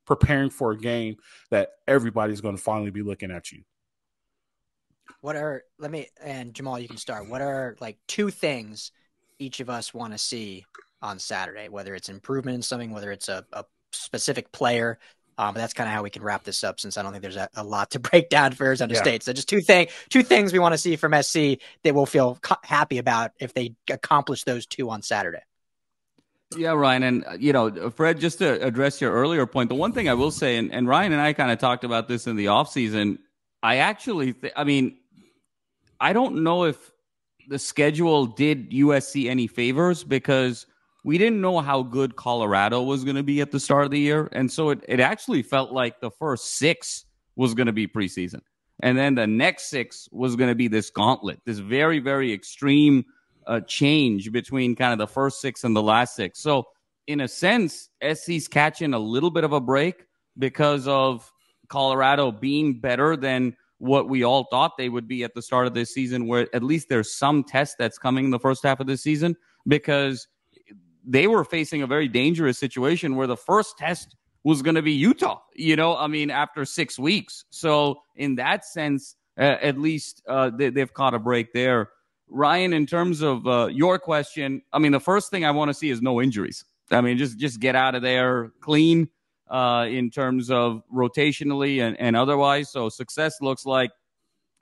preparing 0.05 0.51
for 0.51 0.71
a 0.71 0.77
game 0.77 1.17
that 1.51 1.71
everybody's 1.85 2.39
going 2.39 2.55
to 2.55 2.61
finally 2.61 2.91
be 2.91 3.01
looking 3.01 3.29
at 3.29 3.51
you 3.51 3.61
what 5.21 5.35
are 5.35 5.63
let 5.77 5.91
me 5.91 6.07
and 6.23 6.53
Jamal, 6.53 6.79
you 6.79 6.87
can 6.87 6.97
start. 6.97 7.29
What 7.29 7.41
are 7.41 7.75
like 7.79 7.97
two 8.07 8.29
things 8.29 8.91
each 9.37 9.59
of 9.59 9.69
us 9.69 9.93
want 9.93 10.13
to 10.13 10.17
see 10.17 10.65
on 11.01 11.19
Saturday? 11.19 11.69
Whether 11.69 11.95
it's 11.95 12.09
improvement 12.09 12.55
in 12.55 12.61
something, 12.61 12.91
whether 12.91 13.11
it's 13.11 13.29
a, 13.29 13.45
a 13.53 13.65
specific 13.91 14.51
player. 14.51 14.99
Um, 15.37 15.53
that's 15.55 15.73
kind 15.73 15.87
of 15.87 15.93
how 15.93 16.03
we 16.03 16.09
can 16.09 16.21
wrap 16.21 16.43
this 16.43 16.65
up, 16.65 16.81
since 16.81 16.97
I 16.97 17.01
don't 17.01 17.13
think 17.13 17.21
there's 17.21 17.37
a, 17.37 17.47
a 17.55 17.63
lot 17.63 17.91
to 17.91 17.99
break 18.11 18.29
down 18.29 18.51
for 18.51 18.65
Arizona 18.65 18.93
yeah. 18.93 19.01
State. 19.01 19.23
So 19.23 19.31
just 19.31 19.47
two 19.47 19.61
thing, 19.61 19.87
two 20.09 20.21
things 20.21 20.51
we 20.51 20.59
want 20.59 20.73
to 20.73 20.77
see 20.77 20.97
from 20.97 21.13
SC 21.23 21.61
that 21.83 21.95
we'll 21.95 22.05
feel 22.05 22.37
co- 22.41 22.57
happy 22.61 22.97
about 22.97 23.31
if 23.39 23.53
they 23.53 23.73
accomplish 23.89 24.43
those 24.43 24.65
two 24.65 24.89
on 24.89 25.01
Saturday. 25.01 25.39
Yeah, 26.57 26.71
Ryan, 26.71 27.03
and 27.03 27.25
uh, 27.25 27.37
you 27.39 27.53
know, 27.53 27.89
Fred, 27.89 28.19
just 28.19 28.39
to 28.39 28.61
address 28.65 28.99
your 28.99 29.13
earlier 29.13 29.45
point, 29.45 29.69
the 29.69 29.75
one 29.75 29.93
thing 29.93 30.09
I 30.09 30.15
will 30.15 30.31
say, 30.31 30.57
and, 30.57 30.73
and 30.73 30.87
Ryan 30.87 31.13
and 31.13 31.21
I 31.21 31.31
kind 31.31 31.51
of 31.51 31.59
talked 31.59 31.85
about 31.85 32.09
this 32.09 32.27
in 32.27 32.35
the 32.35 32.47
offseason, 32.47 33.19
I 33.63 33.77
actually, 33.77 34.33
th- 34.33 34.53
I 34.57 34.65
mean, 34.65 34.97
I 35.99 36.13
don't 36.13 36.43
know 36.43 36.63
if 36.65 36.91
the 37.47 37.59
schedule 37.59 38.25
did 38.25 38.71
USC 38.71 39.29
any 39.29 39.47
favors 39.47 40.03
because 40.03 40.65
we 41.03 41.17
didn't 41.17 41.41
know 41.41 41.59
how 41.59 41.81
good 41.83 42.15
Colorado 42.15 42.83
was 42.83 43.03
going 43.03 43.15
to 43.15 43.23
be 43.23 43.41
at 43.41 43.51
the 43.51 43.59
start 43.59 43.85
of 43.85 43.91
the 43.91 43.99
year. 43.99 44.29
And 44.31 44.51
so 44.51 44.69
it, 44.69 44.83
it 44.87 44.99
actually 44.99 45.41
felt 45.41 45.71
like 45.71 45.99
the 45.99 46.11
first 46.11 46.57
six 46.57 47.05
was 47.35 47.53
going 47.53 47.67
to 47.67 47.73
be 47.73 47.87
preseason. 47.87 48.41
And 48.81 48.97
then 48.97 49.15
the 49.15 49.27
next 49.27 49.69
six 49.69 50.07
was 50.11 50.35
going 50.35 50.49
to 50.49 50.55
be 50.55 50.67
this 50.67 50.89
gauntlet, 50.89 51.39
this 51.45 51.59
very, 51.59 51.99
very 51.99 52.31
extreme 52.31 53.05
uh, 53.47 53.61
change 53.61 54.31
between 54.31 54.75
kind 54.75 54.93
of 54.93 54.99
the 54.99 55.11
first 55.11 55.41
six 55.41 55.63
and 55.63 55.75
the 55.75 55.81
last 55.81 56.15
six. 56.15 56.39
So, 56.39 56.67
in 57.07 57.21
a 57.21 57.27
sense, 57.27 57.89
SC's 58.03 58.47
catching 58.47 58.93
a 58.93 58.99
little 58.99 59.31
bit 59.31 59.43
of 59.43 59.51
a 59.51 59.59
break 59.59 60.05
because 60.37 60.87
of 60.87 61.31
Colorado 61.67 62.31
being 62.31 62.79
better 62.79 63.17
than 63.17 63.55
what 63.79 64.07
we 64.07 64.23
all 64.23 64.47
thought 64.51 64.77
they 64.77 64.89
would 64.89 65.07
be 65.07 65.23
at 65.23 65.33
the 65.33 65.41
start 65.41 65.65
of 65.65 65.73
this 65.73 65.93
season, 65.93 66.27
where 66.27 66.47
at 66.53 66.63
least 66.63 66.89
there's 66.89 67.13
some 67.13 67.43
test 67.43 67.77
that's 67.79 67.97
coming 67.97 68.25
in 68.25 68.31
the 68.31 68.39
first 68.39 68.63
half 68.63 68.79
of 68.79 68.87
this 68.87 69.01
season 69.01 69.35
because 69.67 70.27
they 71.05 71.27
were 71.27 71.43
facing 71.43 71.81
a 71.81 71.87
very 71.87 72.07
dangerous 72.07 72.57
situation 72.57 73.15
where 73.15 73.27
the 73.27 73.37
first 73.37 73.77
test 73.77 74.15
was 74.43 74.61
going 74.61 74.75
to 74.75 74.81
be 74.81 74.91
Utah, 74.91 75.39
you 75.55 75.75
know, 75.75 75.97
I 75.97 76.07
mean, 76.07 76.29
after 76.29 76.65
six 76.65 76.99
weeks. 76.99 77.45
So, 77.49 78.01
in 78.15 78.35
that 78.35 78.65
sense, 78.65 79.15
uh, 79.37 79.57
at 79.61 79.77
least 79.77 80.21
uh, 80.27 80.51
they, 80.55 80.71
have 80.79 80.93
caught 80.93 81.13
a 81.13 81.19
break 81.19 81.53
there. 81.53 81.89
Ryan, 82.29 82.73
in 82.73 82.85
terms 82.85 83.21
of 83.21 83.47
uh, 83.47 83.67
your 83.67 83.97
question, 83.97 84.61
I 84.71 84.79
mean, 84.79 84.91
the 84.91 84.99
first 84.99 85.31
thing 85.31 85.45
I 85.45 85.51
want 85.51 85.69
to 85.69 85.73
see 85.73 85.89
is 85.89 86.01
no 86.01 86.21
injuries. 86.21 86.63
I 86.91 87.01
mean, 87.01 87.17
just 87.17 87.37
just 87.37 87.59
get 87.59 87.75
out 87.75 87.95
of 87.95 88.01
there 88.01 88.51
clean 88.61 89.09
uh, 89.49 89.87
in 89.89 90.09
terms 90.11 90.51
of 90.51 90.83
rotationally 90.93 91.81
and, 91.81 91.99
and 91.99 92.15
otherwise. 92.15 92.71
So 92.71 92.89
success 92.89 93.35
looks 93.41 93.65
like 93.65 93.91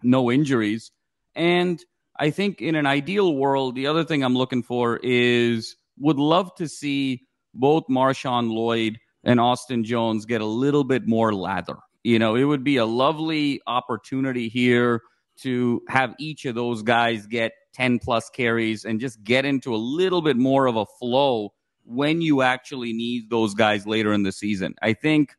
no 0.01 0.31
injuries. 0.31 0.91
And 1.35 1.83
I 2.19 2.31
think 2.31 2.61
in 2.61 2.75
an 2.75 2.85
ideal 2.85 3.35
world, 3.35 3.75
the 3.75 3.87
other 3.87 4.03
thing 4.03 4.23
I'm 4.23 4.35
looking 4.35 4.63
for 4.63 4.99
is 5.03 5.75
would 5.99 6.17
love 6.17 6.53
to 6.55 6.67
see 6.67 7.23
both 7.53 7.85
Marshawn 7.89 8.51
Lloyd 8.51 8.99
and 9.23 9.39
Austin 9.39 9.83
Jones 9.83 10.25
get 10.25 10.41
a 10.41 10.45
little 10.45 10.83
bit 10.83 11.07
more 11.07 11.33
lather. 11.33 11.77
You 12.03 12.19
know, 12.19 12.35
it 12.35 12.43
would 12.43 12.63
be 12.63 12.77
a 12.77 12.85
lovely 12.85 13.61
opportunity 13.67 14.47
here 14.47 15.01
to 15.41 15.81
have 15.89 16.15
each 16.19 16.45
of 16.45 16.55
those 16.55 16.81
guys 16.81 17.27
get 17.27 17.51
10 17.73 17.99
plus 17.99 18.29
carries 18.29 18.85
and 18.85 18.99
just 18.99 19.23
get 19.23 19.45
into 19.45 19.75
a 19.75 19.77
little 19.77 20.21
bit 20.21 20.37
more 20.37 20.65
of 20.65 20.75
a 20.75 20.85
flow 20.99 21.53
when 21.87 22.21
you 22.21 22.41
actually 22.41 22.93
need 22.93 23.29
those 23.29 23.53
guys 23.53 23.87
later 23.87 24.13
in 24.13 24.23
the 24.23 24.31
season. 24.31 24.75
I 24.81 24.93
think 24.93 25.35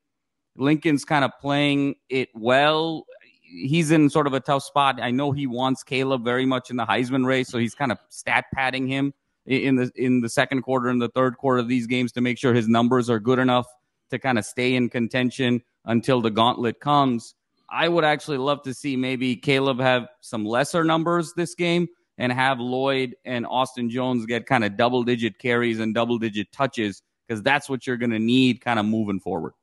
Lincoln's 0.56 1.04
kind 1.04 1.24
of 1.24 1.30
playing 1.40 1.96
it 2.08 2.30
well. 2.34 3.06
He's 3.42 3.90
in 3.90 4.10
sort 4.10 4.26
of 4.26 4.34
a 4.34 4.40
tough 4.40 4.62
spot. 4.62 5.00
I 5.00 5.10
know 5.10 5.32
he 5.32 5.46
wants 5.46 5.82
Caleb 5.82 6.24
very 6.24 6.46
much 6.46 6.70
in 6.70 6.76
the 6.76 6.86
Heisman 6.86 7.26
race, 7.26 7.48
so 7.48 7.58
he's 7.58 7.74
kind 7.74 7.92
of 7.92 7.98
stat 8.08 8.46
padding 8.54 8.86
him 8.86 9.14
in 9.46 9.76
the 9.76 9.90
in 9.94 10.20
the 10.20 10.28
second 10.28 10.62
quarter 10.62 10.88
and 10.88 11.00
the 11.00 11.08
third 11.08 11.36
quarter 11.38 11.58
of 11.58 11.68
these 11.68 11.86
games 11.86 12.12
to 12.12 12.20
make 12.20 12.38
sure 12.38 12.52
his 12.52 12.68
numbers 12.68 13.08
are 13.08 13.20
good 13.20 13.38
enough 13.38 13.66
to 14.10 14.18
kind 14.18 14.38
of 14.38 14.44
stay 14.44 14.74
in 14.74 14.88
contention 14.88 15.62
until 15.84 16.20
the 16.20 16.30
gauntlet 16.30 16.80
comes. 16.80 17.34
I 17.70 17.88
would 17.88 18.04
actually 18.04 18.38
love 18.38 18.62
to 18.62 18.72
see 18.72 18.96
maybe 18.96 19.36
Caleb 19.36 19.80
have 19.80 20.08
some 20.20 20.44
lesser 20.44 20.84
numbers 20.84 21.34
this 21.34 21.54
game 21.54 21.88
and 22.18 22.32
have 22.32 22.58
Lloyd 22.58 23.16
and 23.24 23.46
Austin 23.46 23.88
Jones 23.88 24.26
get 24.26 24.46
kind 24.46 24.64
of 24.64 24.76
double 24.76 25.04
digit 25.04 25.38
carries 25.38 25.78
and 25.78 25.94
double 25.94 26.18
digit 26.18 26.52
touches 26.52 27.02
because 27.26 27.42
that's 27.42 27.68
what 27.68 27.86
you're 27.86 27.96
going 27.96 28.10
to 28.10 28.18
need 28.18 28.60
kind 28.60 28.78
of 28.78 28.84
moving 28.84 29.20
forward. 29.20 29.54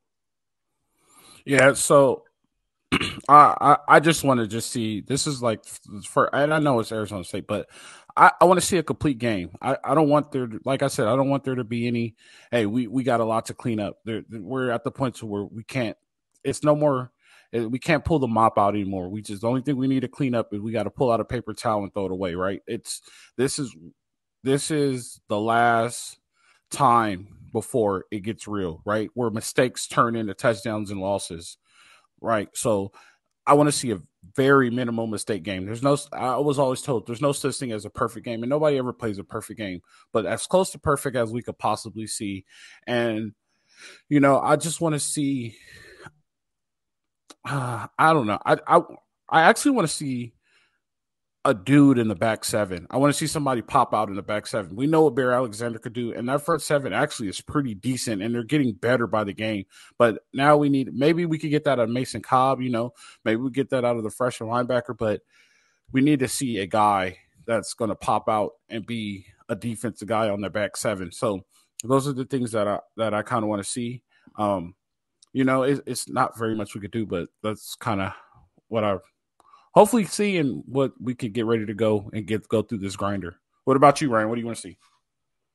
Yeah. 1.46 1.74
So 1.74 2.24
I, 3.30 3.78
I, 3.88 4.00
just 4.00 4.24
want 4.24 4.40
to 4.40 4.48
just 4.48 4.72
see 4.72 5.02
this 5.02 5.28
is 5.28 5.42
like 5.42 5.66
for 6.04 6.34
and 6.34 6.54
I 6.54 6.60
know 6.60 6.80
it's 6.80 6.92
Arizona 6.92 7.24
State, 7.24 7.48
but 7.48 7.68
I, 8.16 8.32
I 8.40 8.46
want 8.46 8.60
to 8.60 8.66
see 8.66 8.78
a 8.78 8.84
complete 8.84 9.18
game. 9.18 9.52
I, 9.62 9.78
I 9.84 9.94
don't 9.96 10.10
want 10.10 10.32
there 10.32 10.48
to, 10.48 10.60
like 10.64 10.82
I 10.82 10.88
said, 10.88 11.08
I 11.08 11.16
don't 11.16 11.30
want 11.30 11.44
there 11.44 11.56
to 11.56 11.64
be 11.64 11.88
any. 11.88 12.16
Hey, 12.52 12.66
we 12.66 12.88
we 12.88 13.04
got 13.04 13.20
a 13.20 13.26
lot 13.26 13.48
to 13.48 13.54
clean 13.54 13.80
up. 13.80 13.98
There, 14.06 14.24
we're 14.30 14.72
at 14.72 14.84
the 14.84 14.92
point 14.92 15.16
to 15.16 15.26
where 15.26 15.44
we 15.44 15.64
can't. 15.64 15.98
It's 16.44 16.64
no 16.64 16.76
more. 16.76 17.12
We 17.54 17.80
can't 17.80 18.04
pull 18.04 18.20
the 18.20 18.28
mop 18.28 18.58
out 18.58 18.76
anymore. 18.76 19.10
We 19.10 19.22
just 19.22 19.42
the 19.42 19.48
only 19.48 19.62
thing 19.62 19.78
we 19.78 19.88
need 19.88 20.02
to 20.02 20.08
clean 20.08 20.36
up 20.36 20.54
is 20.54 20.60
we 20.60 20.72
got 20.72 20.84
to 20.84 20.90
pull 20.90 21.12
out 21.12 21.20
a 21.20 21.26
paper 21.26 21.54
towel 21.54 21.84
and 21.84 21.94
throw 21.94 22.06
it 22.06 22.12
away. 22.12 22.36
Right? 22.36 22.62
It's 22.68 23.02
this 23.38 23.60
is 23.60 23.76
this 24.44 24.72
is 24.72 25.20
the 25.28 25.40
last 25.40 26.18
time 26.72 27.28
before 27.52 28.06
it 28.12 28.22
gets 28.22 28.48
real. 28.48 28.82
Right? 28.86 29.10
Where 29.14 29.30
mistakes 29.30 29.88
turn 29.88 30.16
into 30.16 30.34
touchdowns 30.34 30.92
and 30.92 31.00
losses. 31.00 31.58
Right? 32.22 32.50
So 32.54 32.92
I 33.48 33.54
want 33.54 33.68
to 33.68 33.72
see 33.72 33.92
a 33.92 34.02
very 34.36 34.72
minimal 34.72 35.06
mistake 35.06 35.44
game. 35.44 35.66
There's 35.66 35.84
no, 35.84 35.98
I 36.12 36.38
was 36.38 36.58
always 36.58 36.82
told 36.82 37.06
there's 37.06 37.22
no 37.22 37.32
such 37.32 37.58
thing 37.58 37.72
as 37.72 37.86
a 37.86 37.92
perfect 37.92 38.26
game, 38.26 38.42
and 38.42 38.50
nobody 38.50 38.78
ever 38.78 38.92
plays 38.92 39.20
a 39.20 39.24
perfect 39.24 39.60
game, 39.60 39.82
but 40.12 40.26
as 40.26 40.48
close 40.48 40.72
to 40.72 40.80
perfect 40.80 41.16
as 41.16 41.32
we 41.32 41.44
could 41.44 41.60
possibly 41.60 42.08
see. 42.08 42.46
And, 42.88 43.34
you 44.10 44.20
know, 44.20 44.40
I 44.40 44.56
just 44.56 44.82
want 44.82 44.94
to 44.94 45.00
see, 45.00 45.56
uh, 47.46 47.88
I 47.98 48.14
don't 48.14 48.28
know. 48.28 48.40
I, 48.46 48.58
I, 48.68 48.82
I 49.30 49.42
actually 49.44 49.72
want 49.72 49.88
to 49.88 49.94
see 49.94 50.34
a 51.46 51.54
dude 51.54 52.00
in 52.00 52.08
the 52.08 52.16
back 52.16 52.44
seven. 52.44 52.88
I 52.90 52.98
want 52.98 53.14
to 53.14 53.18
see 53.18 53.28
somebody 53.28 53.62
pop 53.62 53.94
out 53.94 54.10
in 54.10 54.16
the 54.16 54.24
back 54.24 54.48
seven. 54.48 54.76
We 54.76 54.88
know 54.88 55.04
what 55.04 55.16
Bear 55.16 55.32
Alexander 55.32 55.78
could 55.78 55.94
do, 55.94 56.12
and 56.12 56.28
that 56.28 56.42
front 56.42 56.64
seven 56.64 56.92
actually 56.92 57.30
is 57.30 57.40
pretty 57.40 57.76
decent, 57.76 58.24
and 58.24 58.34
they're 58.34 58.44
getting 58.44 58.74
better 58.74 59.06
by 59.06 59.24
the 59.24 59.34
game. 59.34 59.66
But 60.00 60.24
now 60.34 60.58
we 60.58 60.70
need 60.70 60.94
maybe 60.94 61.28
we 61.28 61.38
could 61.38 61.52
get 61.52 61.64
that 61.66 61.80
out 61.80 61.84
of 61.84 61.90
Mason 61.92 62.22
Cobb, 62.22 62.62
you 62.62 62.72
know, 62.72 62.94
maybe 63.24 63.42
we 63.42 63.52
get 63.52 63.70
that 63.70 63.86
out 63.86 63.96
of 63.96 64.04
the 64.04 64.10
freshman 64.10 64.50
linebacker, 64.50 64.98
but 64.98 65.22
we 65.92 66.02
need 66.02 66.20
to 66.20 66.28
see 66.28 66.58
a 66.58 66.66
guy 66.66 67.20
that's 67.46 67.76
going 67.76 67.90
to 67.90 67.96
pop 67.96 68.28
out 68.28 68.54
and 68.70 68.86
be 68.86 69.28
a 69.48 69.56
defensive 69.56 70.08
guy 70.08 70.30
on 70.30 70.42
their 70.42 70.50
back 70.50 70.76
seven. 70.76 71.12
So 71.12 71.46
those 71.84 72.08
are 72.08 72.14
the 72.14 72.26
things 72.26 72.54
that 72.54 72.68
I 72.68 72.80
that 72.98 73.14
I 73.14 73.22
kind 73.22 73.44
of 73.44 73.50
want 73.50 73.64
to 73.64 73.70
see. 73.70 74.02
Um, 74.36 74.74
you 75.36 75.44
know, 75.44 75.64
it, 75.64 75.82
it's 75.86 76.08
not 76.08 76.40
very 76.40 76.56
much 76.56 76.74
we 76.74 76.80
could 76.80 76.92
do, 76.92 77.06
but 77.06 77.28
that's 77.44 77.76
kind 77.76 78.00
of 78.00 78.14
what 78.70 78.86
I 78.86 78.96
hopefully 79.74 80.06
seeing 80.06 80.64
what 80.66 80.94
we 80.98 81.14
could 81.14 81.34
get 81.34 81.46
ready 81.46 81.66
to 81.66 81.74
go 81.74 82.10
and 82.14 82.26
get 82.26 82.48
go 82.48 82.62
through 82.62 82.78
this 82.78 82.96
grinder. 82.96 83.36
What 83.66 83.76
about 83.76 84.00
you, 84.00 84.10
Ryan? 84.10 84.30
What 84.30 84.36
do 84.36 84.40
you 84.40 84.46
want 84.46 84.56
to 84.56 84.62
see? 84.62 84.78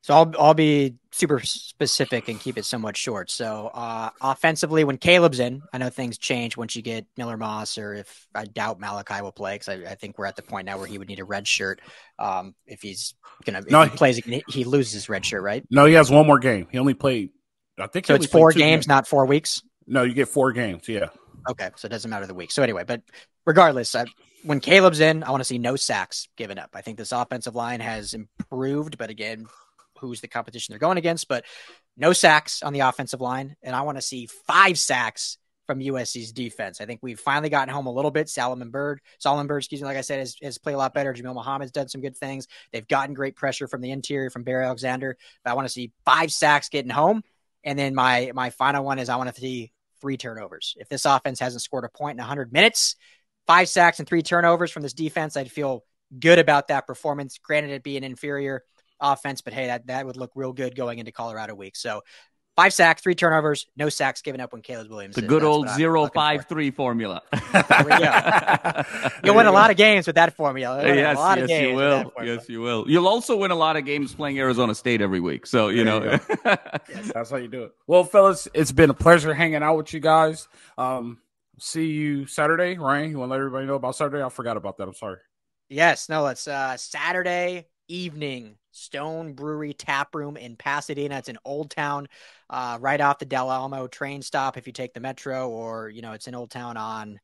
So 0.02 0.12
I'll 0.12 0.34
I'll 0.38 0.54
be 0.54 0.96
super 1.12 1.40
specific 1.40 2.28
and 2.28 2.38
keep 2.38 2.58
it 2.58 2.66
somewhat 2.66 2.94
short. 2.94 3.30
So 3.30 3.70
uh, 3.72 4.10
offensively, 4.20 4.84
when 4.84 4.98
Caleb's 4.98 5.40
in, 5.40 5.62
I 5.72 5.78
know 5.78 5.88
things 5.88 6.18
change 6.18 6.58
once 6.58 6.76
you 6.76 6.82
get 6.82 7.06
Miller 7.16 7.38
Moss, 7.38 7.78
or 7.78 7.94
if 7.94 8.26
I 8.34 8.44
doubt 8.44 8.80
Malachi 8.80 9.22
will 9.22 9.32
play 9.32 9.54
because 9.54 9.70
I, 9.70 9.92
I, 9.92 9.94
think 9.94 10.18
we're 10.18 10.26
at 10.26 10.36
the 10.36 10.42
point 10.42 10.66
now 10.66 10.76
where 10.76 10.86
he 10.86 10.98
would 10.98 11.08
need 11.08 11.20
a 11.20 11.24
red 11.24 11.48
shirt 11.48 11.80
um, 12.18 12.54
if 12.66 12.82
he's 12.82 13.14
gonna 13.46 13.62
no, 13.66 13.84
he 13.84 13.96
plays 13.96 14.20
he 14.46 14.64
loses 14.64 14.92
his 14.92 15.08
red 15.08 15.24
shirt, 15.24 15.42
right? 15.42 15.64
No, 15.70 15.86
he 15.86 15.94
has 15.94 16.10
one 16.10 16.26
more 16.26 16.38
game. 16.38 16.68
He 16.70 16.78
only 16.78 16.94
played. 16.94 17.30
I 17.78 17.86
think 17.86 18.04
so. 18.04 18.14
It's 18.14 18.26
four 18.26 18.52
games, 18.52 18.60
games, 18.60 18.88
not 18.88 19.08
four 19.08 19.24
weeks. 19.24 19.62
No, 19.86 20.02
you 20.02 20.14
get 20.14 20.28
four 20.28 20.52
games. 20.52 20.88
Yeah. 20.88 21.08
Okay, 21.48 21.70
so 21.76 21.86
it 21.86 21.90
doesn't 21.90 22.10
matter 22.10 22.26
the 22.26 22.34
week. 22.34 22.50
So 22.50 22.62
anyway, 22.62 22.84
but 22.86 23.02
regardless, 23.46 23.94
I, 23.94 24.04
when 24.44 24.60
Caleb's 24.60 25.00
in, 25.00 25.22
I 25.22 25.30
want 25.30 25.40
to 25.40 25.46
see 25.46 25.58
no 25.58 25.76
sacks 25.76 26.28
given 26.36 26.58
up. 26.58 26.70
I 26.74 26.82
think 26.82 26.98
this 26.98 27.12
offensive 27.12 27.54
line 27.54 27.80
has 27.80 28.14
improved, 28.14 28.98
but 28.98 29.10
again, 29.10 29.46
who's 29.98 30.20
the 30.20 30.28
competition 30.28 30.72
they're 30.72 30.78
going 30.78 30.98
against? 30.98 31.28
But 31.28 31.44
no 31.96 32.12
sacks 32.12 32.62
on 32.62 32.72
the 32.72 32.80
offensive 32.80 33.20
line, 33.20 33.56
and 33.62 33.74
I 33.74 33.82
want 33.82 33.98
to 33.98 34.02
see 34.02 34.26
five 34.46 34.78
sacks 34.78 35.38
from 35.66 35.78
USC's 35.78 36.32
defense. 36.32 36.80
I 36.80 36.86
think 36.86 36.98
we've 37.00 37.20
finally 37.20 37.48
gotten 37.48 37.72
home 37.72 37.86
a 37.86 37.92
little 37.92 38.10
bit. 38.10 38.28
Solomon 38.28 38.70
Byrd, 38.70 39.00
Solomon 39.18 39.46
Byrd, 39.46 39.58
excuse 39.58 39.80
me, 39.80 39.86
like 39.86 39.96
I 39.96 40.00
said, 40.00 40.18
has, 40.18 40.34
has 40.42 40.58
played 40.58 40.72
a 40.74 40.78
lot 40.78 40.94
better. 40.94 41.14
Jamil 41.14 41.32
Muhammad's 41.32 41.70
done 41.70 41.88
some 41.88 42.00
good 42.00 42.16
things. 42.16 42.48
They've 42.72 42.88
gotten 42.88 43.14
great 43.14 43.36
pressure 43.36 43.68
from 43.68 43.80
the 43.80 43.92
interior 43.92 44.30
from 44.30 44.42
Bear 44.42 44.62
Alexander. 44.62 45.16
But 45.44 45.50
I 45.50 45.54
want 45.54 45.68
to 45.68 45.72
see 45.72 45.92
five 46.04 46.32
sacks 46.32 46.70
getting 46.70 46.90
home. 46.90 47.22
And 47.64 47.78
then 47.78 47.94
my 47.94 48.32
my 48.34 48.50
final 48.50 48.84
one 48.84 48.98
is 48.98 49.08
I 49.08 49.16
want 49.16 49.34
to 49.34 49.40
see 49.40 49.72
three 50.00 50.16
turnovers. 50.16 50.74
If 50.78 50.88
this 50.88 51.04
offense 51.04 51.40
hasn't 51.40 51.62
scored 51.62 51.84
a 51.84 51.88
point 51.88 52.16
in 52.16 52.18
100 52.18 52.52
minutes, 52.52 52.96
five 53.46 53.68
sacks 53.68 53.98
and 53.98 54.08
three 54.08 54.22
turnovers 54.22 54.70
from 54.70 54.82
this 54.82 54.94
defense, 54.94 55.36
I'd 55.36 55.50
feel 55.50 55.84
good 56.18 56.38
about 56.38 56.68
that 56.68 56.86
performance. 56.86 57.38
Granted, 57.38 57.70
it'd 57.70 57.82
be 57.82 57.96
an 57.96 58.04
inferior 58.04 58.64
offense, 59.00 59.40
but 59.40 59.52
hey, 59.52 59.66
that, 59.66 59.86
that 59.86 60.06
would 60.06 60.16
look 60.16 60.32
real 60.34 60.52
good 60.52 60.74
going 60.74 60.98
into 60.98 61.12
Colorado 61.12 61.54
week. 61.54 61.76
So 61.76 62.02
five 62.60 62.74
sacks, 62.74 63.00
three 63.00 63.14
turnovers, 63.14 63.66
no 63.74 63.88
sacks 63.88 64.20
given 64.20 64.38
up 64.38 64.52
when 64.52 64.60
Caleb 64.60 64.90
Williams. 64.90 65.16
Is. 65.16 65.22
The 65.22 65.28
good 65.28 65.42
old 65.42 65.68
zero 65.70 66.06
five 66.08 66.46
three 66.46 66.70
formula. 66.70 67.22
You'll 69.24 69.34
win 69.34 69.46
a 69.46 69.52
lot 69.52 69.70
of 69.70 69.78
games 69.78 70.06
with 70.06 70.16
that 70.16 70.36
formula. 70.36 70.84
Yes, 70.86 71.16
yes, 71.48 71.62
you 71.62 71.74
will. 71.74 72.12
Yes, 72.22 72.48
you 72.50 72.60
will. 72.60 72.84
You'll 72.86 73.08
also 73.08 73.36
win 73.36 73.50
a 73.50 73.54
lot 73.54 73.76
of 73.76 73.86
games 73.86 74.14
playing 74.14 74.38
Arizona 74.38 74.74
State 74.74 75.00
every 75.00 75.20
week. 75.20 75.46
So 75.46 75.68
you 75.68 75.84
there 75.84 76.00
know, 76.00 76.12
you 76.12 76.20
yes, 76.44 77.12
that's 77.14 77.30
how 77.30 77.38
you 77.38 77.48
do 77.48 77.64
it. 77.64 77.72
Well, 77.86 78.04
fellas, 78.04 78.46
it's 78.52 78.72
been 78.72 78.90
a 78.90 78.94
pleasure 78.94 79.32
hanging 79.32 79.62
out 79.62 79.78
with 79.78 79.94
you 79.94 80.00
guys. 80.00 80.46
Um, 80.76 81.18
see 81.58 81.86
you 81.86 82.26
Saturday. 82.26 82.76
Ryan, 82.76 83.10
you 83.10 83.18
want 83.18 83.30
to 83.30 83.32
let 83.32 83.38
everybody 83.38 83.66
know 83.66 83.76
about 83.76 83.96
Saturday? 83.96 84.22
I 84.22 84.28
forgot 84.28 84.58
about 84.58 84.76
that. 84.78 84.88
I'm 84.88 84.94
sorry. 84.94 85.18
Yes, 85.70 86.10
no, 86.10 86.26
it's 86.26 86.46
uh, 86.46 86.76
Saturday 86.76 87.68
evening 87.88 88.56
Stone 88.70 89.34
Brewery 89.34 89.74
Tap 89.74 90.14
Room 90.14 90.36
in 90.36 90.56
Pasadena. 90.56 91.18
It's 91.18 91.28
in 91.28 91.38
Old 91.44 91.70
Town, 91.70 92.08
uh, 92.48 92.78
right 92.80 93.00
off 93.00 93.18
the 93.18 93.24
Del 93.24 93.68
Mar 93.68 93.88
train 93.88 94.22
stop. 94.22 94.56
If 94.56 94.66
you 94.66 94.72
take 94.72 94.94
the 94.94 95.00
metro, 95.00 95.48
or 95.48 95.88
you 95.88 96.02
know, 96.02 96.12
it's 96.12 96.26
in 96.26 96.34
Old 96.34 96.50
Town 96.50 96.76
on 96.76 97.20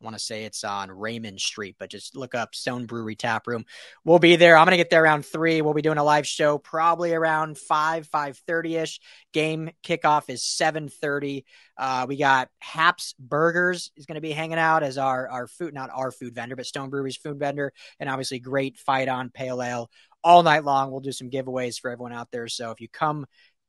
I 0.00 0.04
want 0.04 0.16
to 0.16 0.24
say 0.24 0.44
it's 0.44 0.62
on 0.62 0.92
Raymond 0.92 1.40
Street, 1.40 1.74
but 1.78 1.90
just 1.90 2.14
look 2.14 2.34
up 2.34 2.54
Stone 2.54 2.86
Brewery 2.86 3.16
Tap 3.16 3.48
Room. 3.48 3.64
We'll 4.04 4.20
be 4.20 4.36
there. 4.36 4.56
I'm 4.56 4.64
gonna 4.64 4.76
get 4.76 4.90
there 4.90 5.02
around 5.02 5.26
three. 5.26 5.60
We'll 5.60 5.74
be 5.74 5.82
doing 5.82 5.98
a 5.98 6.04
live 6.04 6.26
show 6.26 6.56
probably 6.56 7.14
around 7.14 7.58
five, 7.58 8.06
five 8.06 8.38
thirty 8.46 8.76
ish. 8.76 9.00
Game 9.32 9.70
kickoff 9.82 10.30
is 10.30 10.44
seven 10.44 10.88
thirty. 10.88 11.44
Uh, 11.76 12.06
we 12.08 12.16
got 12.16 12.48
Haps 12.60 13.14
Burgers 13.18 13.90
is 13.96 14.06
gonna 14.06 14.20
be 14.20 14.30
hanging 14.30 14.58
out 14.58 14.84
as 14.84 14.98
our 14.98 15.28
our 15.28 15.48
food, 15.48 15.74
not 15.74 15.90
our 15.92 16.12
food 16.12 16.34
vendor, 16.34 16.54
but 16.54 16.66
Stone 16.66 16.90
Brewery's 16.90 17.16
food 17.16 17.38
vendor, 17.38 17.72
and 17.98 18.08
obviously 18.08 18.38
great 18.38 18.78
fight 18.78 19.08
on 19.08 19.30
pale 19.30 19.60
ale 19.60 19.90
all 20.28 20.42
night 20.42 20.62
long. 20.62 20.90
We'll 20.90 21.00
do 21.00 21.10
some 21.10 21.30
giveaways 21.30 21.80
for 21.80 21.90
everyone 21.90 22.12
out 22.12 22.30
there. 22.30 22.48
So 22.48 22.70
if 22.70 22.82
you 22.82 22.88
come 22.88 23.24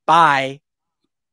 by, 0.05 0.59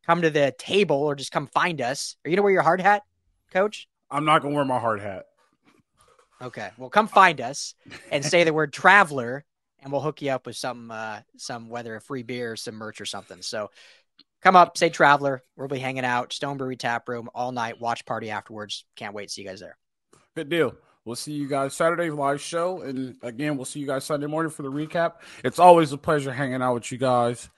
come 0.07 0.23
to 0.23 0.31
the 0.31 0.55
table 0.57 0.99
or 0.99 1.17
just 1.17 1.33
come 1.33 1.49
find 1.49 1.81
us. 1.81 2.15
Are 2.25 2.31
you 2.31 2.37
gonna 2.37 2.45
wear 2.45 2.53
your 2.53 2.62
hard 2.62 2.81
hat, 2.81 3.03
Coach? 3.51 3.89
I'm 4.09 4.25
not 4.25 4.43
gonna 4.43 4.55
wear 4.55 4.65
my 4.65 4.79
hard 4.79 5.01
hat. 5.01 5.25
Okay. 6.41 6.71
Well, 6.79 6.91
come 6.91 7.09
find 7.09 7.41
us 7.41 7.75
and 8.12 8.25
say 8.25 8.45
the 8.45 8.53
word 8.53 8.73
traveler 8.73 9.45
and 9.81 9.91
we'll 9.91 10.01
hook 10.01 10.23
you 10.23 10.31
up 10.31 10.47
with 10.47 10.55
some 10.55 10.93
uh, 10.93 11.21
some 11.37 11.71
whether 11.71 11.97
a 11.97 12.01
free 12.01 12.23
beer, 12.23 12.55
some 12.55 12.77
merch, 12.77 13.01
or 13.01 13.05
something. 13.05 13.43
So 13.43 13.71
come 14.43 14.55
up, 14.55 14.79
say 14.79 14.91
Traveler. 14.91 15.43
We'll 15.57 15.67
be 15.67 15.81
hanging 15.81 16.05
out, 16.05 16.33
Stone 16.33 16.59
Brewery 16.59 16.77
Tap 16.77 17.09
Room 17.09 17.29
all 17.35 17.51
night. 17.51 17.81
Watch 17.81 18.07
party 18.07 18.31
afterwards. 18.31 18.85
Can't 18.95 19.12
wait 19.12 19.33
see 19.33 19.43
you 19.43 19.49
guys 19.49 19.59
there. 19.59 19.77
Good 20.37 20.49
deal. 20.49 20.77
We'll 21.07 21.14
see 21.14 21.35
you 21.35 21.47
guys 21.47 21.73
Saturday 21.73 22.11
live 22.11 22.40
show, 22.40 22.83
and 22.83 23.14
again, 23.23 23.57
we'll 23.57 23.64
see 23.64 23.79
you 23.79 23.87
guys 23.87 24.05
Sunday 24.05 24.27
morning 24.27 24.51
for 24.51 24.62
the 24.62 24.73
recap. 24.73 25.12
It's 25.45 25.61
always 25.61 25.92
a 25.92 25.97
pleasure 25.97 26.33
hanging 26.33 26.61
out 26.61 26.75
with 26.75 26.90
you 26.90 26.99
guys. 26.99 27.49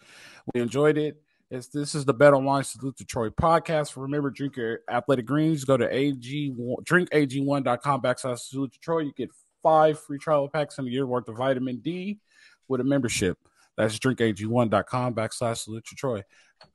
We 0.54 0.60
enjoyed 0.60 0.98
it. 0.98 1.22
It's, 1.50 1.68
this 1.68 1.94
is 1.94 2.04
the 2.04 2.12
Bet 2.12 2.34
Online 2.34 2.62
Salute 2.62 2.98
to 2.98 3.06
Troy 3.06 3.30
podcast. 3.30 3.96
Remember, 3.96 4.28
drink 4.30 4.58
your 4.58 4.80
athletic 4.90 5.24
greens. 5.24 5.64
Go 5.64 5.78
to 5.78 5.88
AG 5.90 6.54
drinkag1.com 6.58 8.02
backslash 8.02 8.38
Salute 8.40 8.72
to 8.74 8.80
Troy. 8.80 8.98
You 9.00 9.12
get 9.16 9.30
five 9.62 9.98
free 9.98 10.18
travel 10.18 10.50
packs 10.50 10.76
and 10.76 10.86
a 10.86 10.90
year 10.90 11.06
worth 11.06 11.26
of 11.28 11.38
vitamin 11.38 11.78
D 11.78 12.18
with 12.68 12.82
a 12.82 12.84
membership. 12.84 13.38
That's 13.78 13.98
drinkag1.com 13.98 15.14
backslash 15.14 15.56
Salute 15.64 15.86
Detroit. 15.88 16.24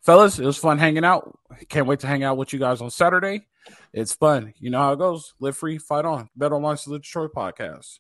Fellas, 0.02 0.40
it 0.40 0.46
was 0.46 0.58
fun 0.58 0.78
hanging 0.78 1.06
out. 1.06 1.40
Can't 1.70 1.88
wait 1.88 2.02
to 2.02 2.08
hang 2.08 2.24
out 2.24 2.38
with 2.38 2.54
you 2.54 2.60
guys 2.60 2.82
on 2.82 2.92
Saturday. 2.92 3.48
It's 3.94 4.14
fun. 4.14 4.54
You 4.58 4.70
know 4.70 4.80
how 4.80 4.94
it 4.94 5.00
goes. 5.00 5.34
Live 5.40 5.56
free, 5.56 5.78
fight 5.78 6.06
on. 6.06 6.30
Bet 6.36 6.52
Online 6.52 6.78
the 6.86 7.00
Detroit 7.00 7.32
podcast. 7.36 8.00